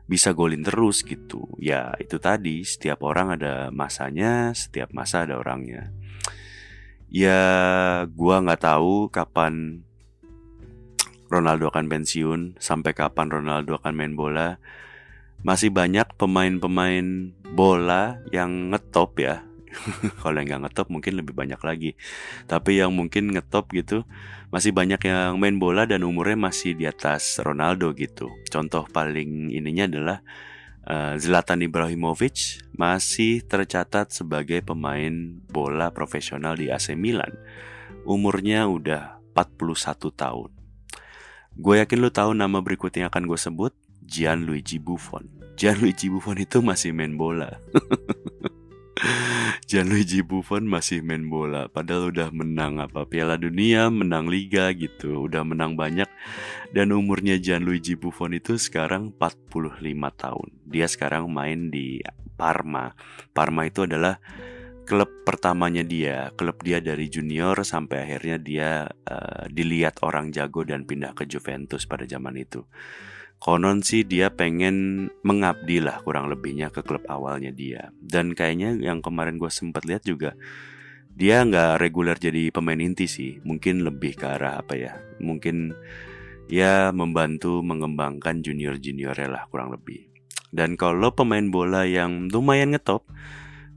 bisa 0.09 0.33
golin 0.33 0.65
terus 0.65 1.05
gitu. 1.05 1.45
Ya 1.61 1.93
itu 2.01 2.17
tadi 2.17 2.65
setiap 2.65 3.05
orang 3.05 3.37
ada 3.37 3.69
masanya, 3.69 4.51
setiap 4.57 4.89
masa 4.89 5.29
ada 5.29 5.37
orangnya. 5.37 5.93
Ya 7.13 7.39
gua 8.09 8.41
nggak 8.41 8.65
tahu 8.65 9.13
kapan 9.13 9.85
Ronaldo 11.29 11.69
akan 11.69 11.85
pensiun, 11.85 12.57
sampai 12.57 12.97
kapan 12.97 13.29
Ronaldo 13.29 13.77
akan 13.77 13.93
main 13.93 14.17
bola. 14.17 14.57
Masih 15.45 15.69
banyak 15.69 16.17
pemain-pemain 16.17 17.31
bola 17.53 18.19
yang 18.33 18.73
ngetop 18.73 19.17
ya 19.17 19.45
kalau 20.21 20.37
yang 20.37 20.47
nggak 20.49 20.61
ngetop 20.69 20.87
mungkin 20.89 21.13
lebih 21.17 21.33
banyak 21.33 21.61
lagi 21.61 21.91
tapi 22.45 22.81
yang 22.81 22.93
mungkin 22.93 23.33
ngetop 23.33 23.69
gitu 23.73 24.05
masih 24.49 24.73
banyak 24.73 25.01
yang 25.05 25.37
main 25.37 25.61
bola 25.61 25.85
dan 25.85 26.01
umurnya 26.01 26.49
masih 26.49 26.73
di 26.73 26.89
atas 26.89 27.37
Ronaldo 27.41 27.93
gitu. 27.93 28.33
Contoh 28.49 28.89
paling 28.89 29.53
ininya 29.53 29.85
adalah 29.85 30.17
uh, 30.89 31.13
Zlatan 31.21 31.61
Ibrahimovic 31.61 32.65
masih 32.73 33.45
tercatat 33.45 34.09
sebagai 34.09 34.65
pemain 34.65 35.37
bola 35.53 35.93
profesional 35.93 36.57
di 36.57 36.73
AC 36.73 36.97
Milan. 36.97 37.29
Umurnya 38.09 38.65
udah 38.65 39.21
41 39.37 40.09
tahun. 40.17 40.49
Gue 41.59 41.75
yakin 41.83 41.99
lu 42.01 42.09
tahu 42.09 42.33
nama 42.33 42.57
berikutnya 42.63 43.11
akan 43.13 43.29
gue 43.29 43.39
sebut 43.39 43.73
Gianluigi 44.01 44.81
Buffon. 44.81 45.27
Gianluigi 45.59 46.09
Buffon 46.09 46.39
itu 46.39 46.63
masih 46.63 46.95
main 46.95 47.13
bola 47.19 47.59
Gianluigi 49.69 50.21
Buffon 50.25 50.67
masih 50.67 50.99
main 50.99 51.23
bola 51.27 51.71
padahal 51.71 52.11
udah 52.11 52.29
menang 52.35 52.83
apa 52.83 53.07
Piala 53.07 53.39
Dunia, 53.39 53.87
menang 53.87 54.27
Liga 54.27 54.71
gitu, 54.75 55.27
udah 55.27 55.43
menang 55.47 55.79
banyak 55.79 56.07
dan 56.75 56.91
umurnya 56.91 57.39
Gianluigi 57.39 57.95
Buffon 57.95 58.35
itu 58.35 58.59
sekarang 58.59 59.15
45 59.15 59.79
tahun. 60.19 60.49
Dia 60.67 60.87
sekarang 60.87 61.31
main 61.31 61.71
di 61.71 62.03
Parma. 62.35 62.93
Parma 63.31 63.67
itu 63.67 63.87
adalah 63.87 64.19
klub 64.83 65.09
pertamanya 65.21 65.85
dia, 65.85 66.33
klub 66.33 66.59
dia 66.65 66.81
dari 66.81 67.05
junior 67.07 67.61
sampai 67.61 68.09
akhirnya 68.09 68.37
dia 68.41 68.69
uh, 68.89 69.45
dilihat 69.45 70.01
orang 70.01 70.33
jago 70.33 70.65
dan 70.65 70.83
pindah 70.83 71.13
ke 71.13 71.29
Juventus 71.29 71.85
pada 71.85 72.09
zaman 72.09 72.33
itu 72.41 72.65
konon 73.39 73.79
sih 73.81 74.03
dia 74.03 74.29
pengen 74.29 75.07
mengabdi 75.23 75.79
lah 75.79 76.03
kurang 76.03 76.27
lebihnya 76.27 76.69
ke 76.69 76.83
klub 76.83 77.07
awalnya 77.07 77.55
dia. 77.55 77.89
Dan 77.97 78.35
kayaknya 78.35 78.75
yang 78.77 78.99
kemarin 78.99 79.39
gue 79.39 79.47
sempat 79.47 79.87
lihat 79.87 80.03
juga 80.03 80.35
dia 81.15 81.43
nggak 81.43 81.79
reguler 81.79 82.19
jadi 82.19 82.51
pemain 82.51 82.79
inti 82.79 83.07
sih. 83.07 83.39
Mungkin 83.41 83.87
lebih 83.87 84.19
ke 84.19 84.27
arah 84.27 84.59
apa 84.59 84.75
ya 84.75 84.93
mungkin 85.23 85.75
ya 86.51 86.89
membantu 86.91 87.61
mengembangkan 87.63 88.43
junior 88.43 88.75
juniornya 88.75 89.29
lah 89.31 89.43
kurang 89.47 89.71
lebih. 89.71 90.09
Dan 90.49 90.75
kalau 90.75 91.13
pemain 91.13 91.45
bola 91.45 91.85
yang 91.85 92.27
lumayan 92.27 92.73
ngetop 92.73 93.05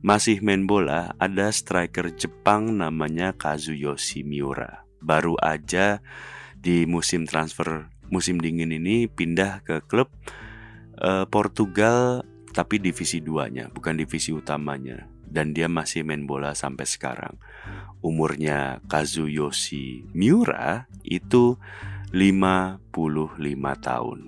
masih 0.00 0.40
main 0.40 0.64
bola 0.64 1.14
ada 1.20 1.52
striker 1.52 2.10
Jepang 2.16 2.80
namanya 2.80 3.36
Kazuyoshi 3.36 4.24
Miura. 4.24 4.88
Baru 4.98 5.36
aja 5.38 6.00
di 6.56 6.88
musim 6.88 7.28
transfer 7.28 7.91
musim 8.12 8.36
dingin 8.36 8.70
ini 8.70 9.08
pindah 9.08 9.64
ke 9.64 9.80
klub 9.88 10.12
uh, 11.00 11.24
Portugal 11.32 12.22
tapi 12.52 12.76
divisi 12.76 13.24
2-nya, 13.24 13.72
bukan 13.72 13.96
divisi 13.96 14.30
utamanya. 14.30 15.08
Dan 15.32 15.56
dia 15.56 15.64
masih 15.64 16.04
main 16.04 16.28
bola 16.28 16.52
sampai 16.52 16.84
sekarang. 16.84 17.40
Umurnya 18.04 18.84
Kazuyoshi 18.84 20.12
Miura 20.12 20.84
itu 21.00 21.56
55 22.12 22.84
tahun. 23.80 24.18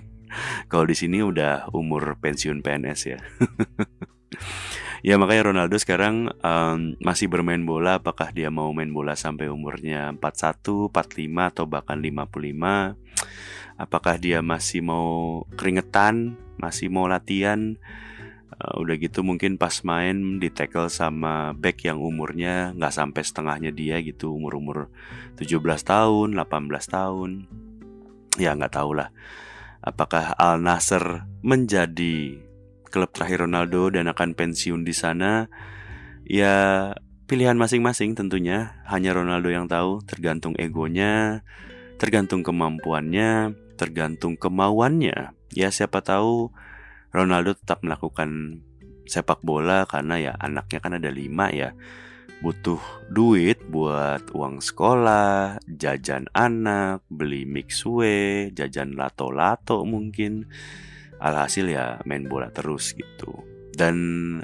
Kalau 0.72 0.84
di 0.88 0.96
sini 0.96 1.20
udah 1.20 1.68
umur 1.76 2.16
pensiun 2.16 2.64
PNS 2.64 3.00
ya. 3.04 3.20
ya 5.00 5.16
makanya 5.16 5.52
Ronaldo 5.52 5.76
sekarang 5.80 6.32
um, 6.40 6.94
masih 7.00 7.26
bermain 7.26 7.62
bola. 7.62 8.00
Apakah 8.00 8.32
dia 8.32 8.48
mau 8.48 8.72
main 8.72 8.92
bola 8.92 9.16
sampai 9.16 9.48
umurnya 9.48 10.12
41, 10.16 10.92
45 10.92 11.50
atau 11.50 11.64
bahkan 11.64 11.98
55 11.98 12.96
apakah 13.80 14.20
dia 14.20 14.44
masih 14.44 14.84
mau 14.84 15.42
keringetan 15.56 16.36
masih 16.60 16.92
mau 16.92 17.08
latihan? 17.08 17.80
Uh, 18.60 18.84
udah 18.84 19.00
gitu 19.00 19.24
mungkin 19.24 19.56
pas 19.56 19.80
main 19.88 20.36
di 20.36 20.52
tackle 20.52 20.92
sama 20.92 21.56
back 21.56 21.88
yang 21.88 21.96
umurnya 21.96 22.76
nggak 22.76 22.92
sampai 22.92 23.22
setengahnya 23.24 23.72
dia 23.72 23.96
gitu 24.04 24.36
umur-umur 24.36 24.92
17 25.40 25.56
tahun 25.80 26.36
18 26.36 26.68
tahun. 26.92 27.30
Ya 28.36 28.52
nggak 28.52 28.76
tahu 28.76 29.00
lah. 29.00 29.08
Apakah 29.80 30.36
Al 30.36 30.60
Nasser 30.60 31.24
menjadi 31.40 32.36
klub 32.90 33.14
terakhir 33.14 33.46
Ronaldo 33.46 33.88
dan 33.94 34.10
akan 34.10 34.34
pensiun 34.34 34.82
di 34.82 34.92
sana, 34.92 35.46
ya 36.26 36.90
pilihan 37.30 37.54
masing-masing 37.54 38.18
tentunya. 38.18 38.82
Hanya 38.90 39.14
Ronaldo 39.14 39.48
yang 39.48 39.70
tahu, 39.70 40.02
tergantung 40.04 40.58
egonya, 40.58 41.46
tergantung 41.96 42.42
kemampuannya, 42.42 43.54
tergantung 43.78 44.34
kemauannya. 44.34 45.32
Ya 45.54 45.68
siapa 45.70 46.02
tahu 46.02 46.50
Ronaldo 47.14 47.54
tetap 47.54 47.86
melakukan 47.86 48.62
sepak 49.06 49.42
bola 49.42 49.86
karena 49.90 50.18
ya 50.18 50.32
anaknya 50.38 50.78
kan 50.78 50.94
ada 50.94 51.10
lima 51.10 51.50
ya 51.50 51.74
butuh 52.40 52.80
duit 53.12 53.60
buat 53.68 54.32
uang 54.32 54.64
sekolah, 54.64 55.60
jajan 55.68 56.24
anak, 56.32 57.04
beli 57.12 57.44
mixue, 57.44 58.48
jajan 58.56 58.96
lato-lato 58.96 59.84
mungkin 59.84 60.48
alhasil 61.20 61.68
ya 61.68 62.00
main 62.08 62.26
bola 62.26 62.48
terus 62.50 62.96
gitu. 62.96 63.44
Dan 63.76 63.96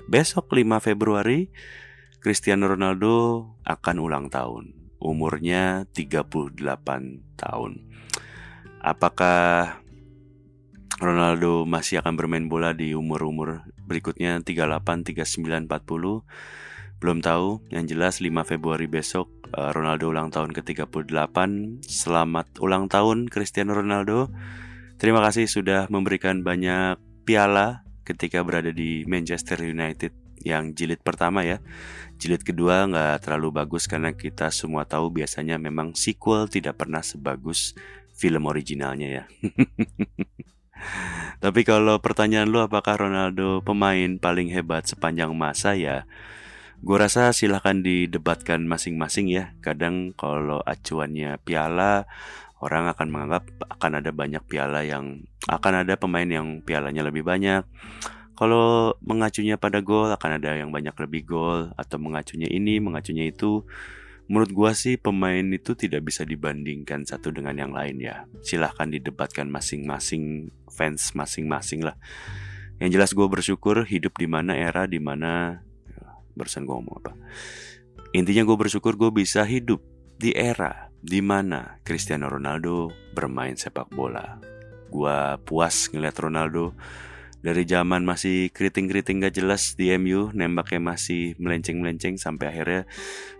besok 0.06 0.52
5 0.52 0.78
Februari 0.78 1.50
Cristiano 2.20 2.68
Ronaldo 2.68 3.44
akan 3.64 3.96
ulang 3.98 4.26
tahun. 4.28 4.76
Umurnya 5.00 5.88
38 5.92 6.56
tahun. 7.36 7.72
Apakah 8.80 9.80
Ronaldo 10.96 11.68
masih 11.68 12.00
akan 12.00 12.16
bermain 12.16 12.48
bola 12.48 12.72
di 12.72 12.96
umur-umur 12.96 13.66
berikutnya? 13.84 14.40
38, 14.40 15.04
39, 15.12 15.68
40 15.68 16.24
belum 16.96 17.20
tahu, 17.20 17.60
yang 17.68 17.84
jelas 17.84 18.24
5 18.24 18.32
Februari 18.48 18.88
besok 18.88 19.28
eh, 19.52 19.70
Ronaldo 19.76 20.08
ulang 20.08 20.32
tahun 20.32 20.56
ke-38 20.56 21.36
Selamat 21.84 22.46
ulang 22.56 22.88
tahun 22.88 23.28
Cristiano 23.28 23.76
Ronaldo 23.76 24.32
Terima 24.96 25.20
kasih 25.20 25.44
sudah 25.44 25.92
memberikan 25.92 26.40
banyak 26.40 26.96
piala 27.28 27.84
ketika 28.08 28.40
berada 28.40 28.72
di 28.72 29.04
Manchester 29.04 29.60
United 29.60 30.08
yang 30.40 30.72
jilid 30.72 31.04
pertama 31.04 31.44
ya. 31.44 31.60
Jilid 32.16 32.40
kedua 32.40 32.88
nggak 32.88 33.28
terlalu 33.28 33.60
bagus 33.60 33.84
karena 33.84 34.16
kita 34.16 34.48
semua 34.48 34.88
tahu 34.88 35.12
biasanya 35.12 35.60
memang 35.60 35.92
sequel 35.92 36.48
tidak 36.48 36.80
pernah 36.80 37.04
sebagus 37.04 37.76
film 38.16 38.48
originalnya 38.48 39.08
ya. 39.20 39.24
Tapi 41.44 41.60
kalau 41.68 42.00
pertanyaan 42.00 42.48
lu 42.48 42.64
apakah 42.64 42.96
Ronaldo 42.96 43.60
pemain 43.60 44.16
paling 44.16 44.48
hebat 44.48 44.88
sepanjang 44.88 45.36
masa 45.36 45.76
ya? 45.76 46.08
Gue 46.80 46.96
rasa 46.96 47.36
silahkan 47.36 47.84
didebatkan 47.84 48.64
masing-masing 48.64 49.28
ya. 49.28 49.52
Kadang 49.60 50.16
kalau 50.16 50.64
acuannya 50.64 51.36
piala 51.44 52.08
orang 52.66 52.90
akan 52.90 53.06
menganggap 53.14 53.46
akan 53.78 54.02
ada 54.02 54.10
banyak 54.10 54.42
piala 54.50 54.82
yang 54.82 55.22
akan 55.46 55.86
ada 55.86 55.94
pemain 55.94 56.26
yang 56.26 56.66
pialanya 56.66 57.06
lebih 57.06 57.22
banyak. 57.22 57.62
Kalau 58.36 58.92
mengacunya 59.00 59.56
pada 59.56 59.80
gol 59.80 60.10
akan 60.12 60.42
ada 60.42 60.58
yang 60.58 60.74
banyak 60.74 60.92
lebih 60.98 61.24
gol 61.24 61.72
atau 61.78 61.96
mengacunya 61.96 62.50
ini, 62.50 62.82
mengacunya 62.82 63.30
itu. 63.30 63.64
Menurut 64.26 64.50
gua 64.50 64.70
sih 64.74 64.98
pemain 64.98 65.46
itu 65.54 65.78
tidak 65.78 66.10
bisa 66.10 66.26
dibandingkan 66.26 67.06
satu 67.06 67.30
dengan 67.30 67.54
yang 67.54 67.70
lain 67.70 68.02
ya. 68.02 68.26
Silahkan 68.42 68.90
didebatkan 68.90 69.46
masing-masing 69.46 70.50
fans 70.66 71.14
masing-masing 71.14 71.86
lah. 71.86 71.94
Yang 72.76 72.90
jelas 72.98 73.10
gue 73.16 73.24
bersyukur 73.24 73.88
hidup 73.88 74.20
di 74.20 74.28
mana 74.28 74.52
era 74.52 74.84
di 74.84 75.00
mana 75.00 75.62
ya, 75.88 76.20
barusan 76.36 76.68
gue 76.68 76.74
ngomong 76.76 76.96
apa. 77.00 77.12
Intinya 78.12 78.44
gue 78.44 78.56
bersyukur 78.58 79.00
gue 79.00 79.08
bisa 79.14 79.46
hidup 79.48 79.80
di 80.16 80.32
era 80.32 80.88
di 80.96 81.20
mana 81.20 81.78
Cristiano 81.84 82.26
Ronaldo 82.26 82.90
bermain 83.14 83.54
sepak 83.54 83.92
bola. 83.92 84.40
Gua 84.88 85.36
puas 85.38 85.92
ngeliat 85.92 86.16
Ronaldo 86.18 86.72
dari 87.46 87.62
zaman 87.62 88.02
masih 88.02 88.50
keriting-keriting 88.50 89.22
gak 89.22 89.38
jelas 89.38 89.78
di 89.78 89.94
MU, 89.94 90.34
nembaknya 90.34 90.82
masih 90.82 91.38
melenceng-melenceng 91.38 92.18
sampai 92.18 92.50
akhirnya 92.50 92.82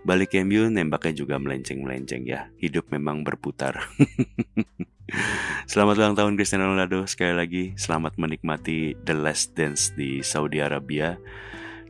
balik 0.07 0.31
ke 0.31 0.47
MU, 0.47 0.71
nembaknya 0.71 1.11
juga 1.11 1.35
melenceng-melenceng 1.41 2.23
ya. 2.23 2.47
Hidup 2.55 2.87
memang 2.87 3.27
berputar. 3.27 3.83
selamat 5.71 5.95
ulang 5.99 6.15
tahun 6.15 6.39
Cristiano 6.39 6.71
Ronaldo 6.71 7.03
sekali 7.03 7.35
lagi. 7.35 7.63
Selamat 7.75 8.15
menikmati 8.15 8.95
The 9.03 9.11
Last 9.11 9.59
Dance 9.59 9.91
di 9.91 10.23
Saudi 10.23 10.63
Arabia. 10.63 11.19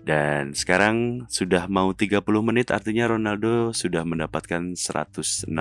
Dan 0.08 0.56
sekarang 0.56 1.28
sudah 1.28 1.68
mau 1.68 1.92
30 1.92 2.24
menit 2.40 2.72
artinya 2.72 3.12
Ronaldo 3.12 3.76
sudah 3.76 4.08
mendapatkan 4.08 4.80
165 4.80 5.52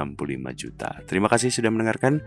juta. 0.54 1.02
Terima 1.02 1.26
kasih 1.26 1.50
sudah 1.50 1.74
mendengarkan. 1.74 2.22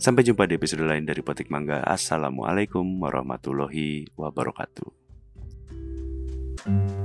Sampai 0.00 0.24
jumpa 0.24 0.48
di 0.48 0.56
episode 0.56 0.88
lain 0.88 1.04
dari 1.04 1.20
Potik 1.20 1.52
Mangga. 1.52 1.84
Assalamualaikum 1.84 2.88
warahmatullahi 3.04 4.08
wabarakatuh. 4.16 4.96
thank 6.58 6.90
you 6.90 6.97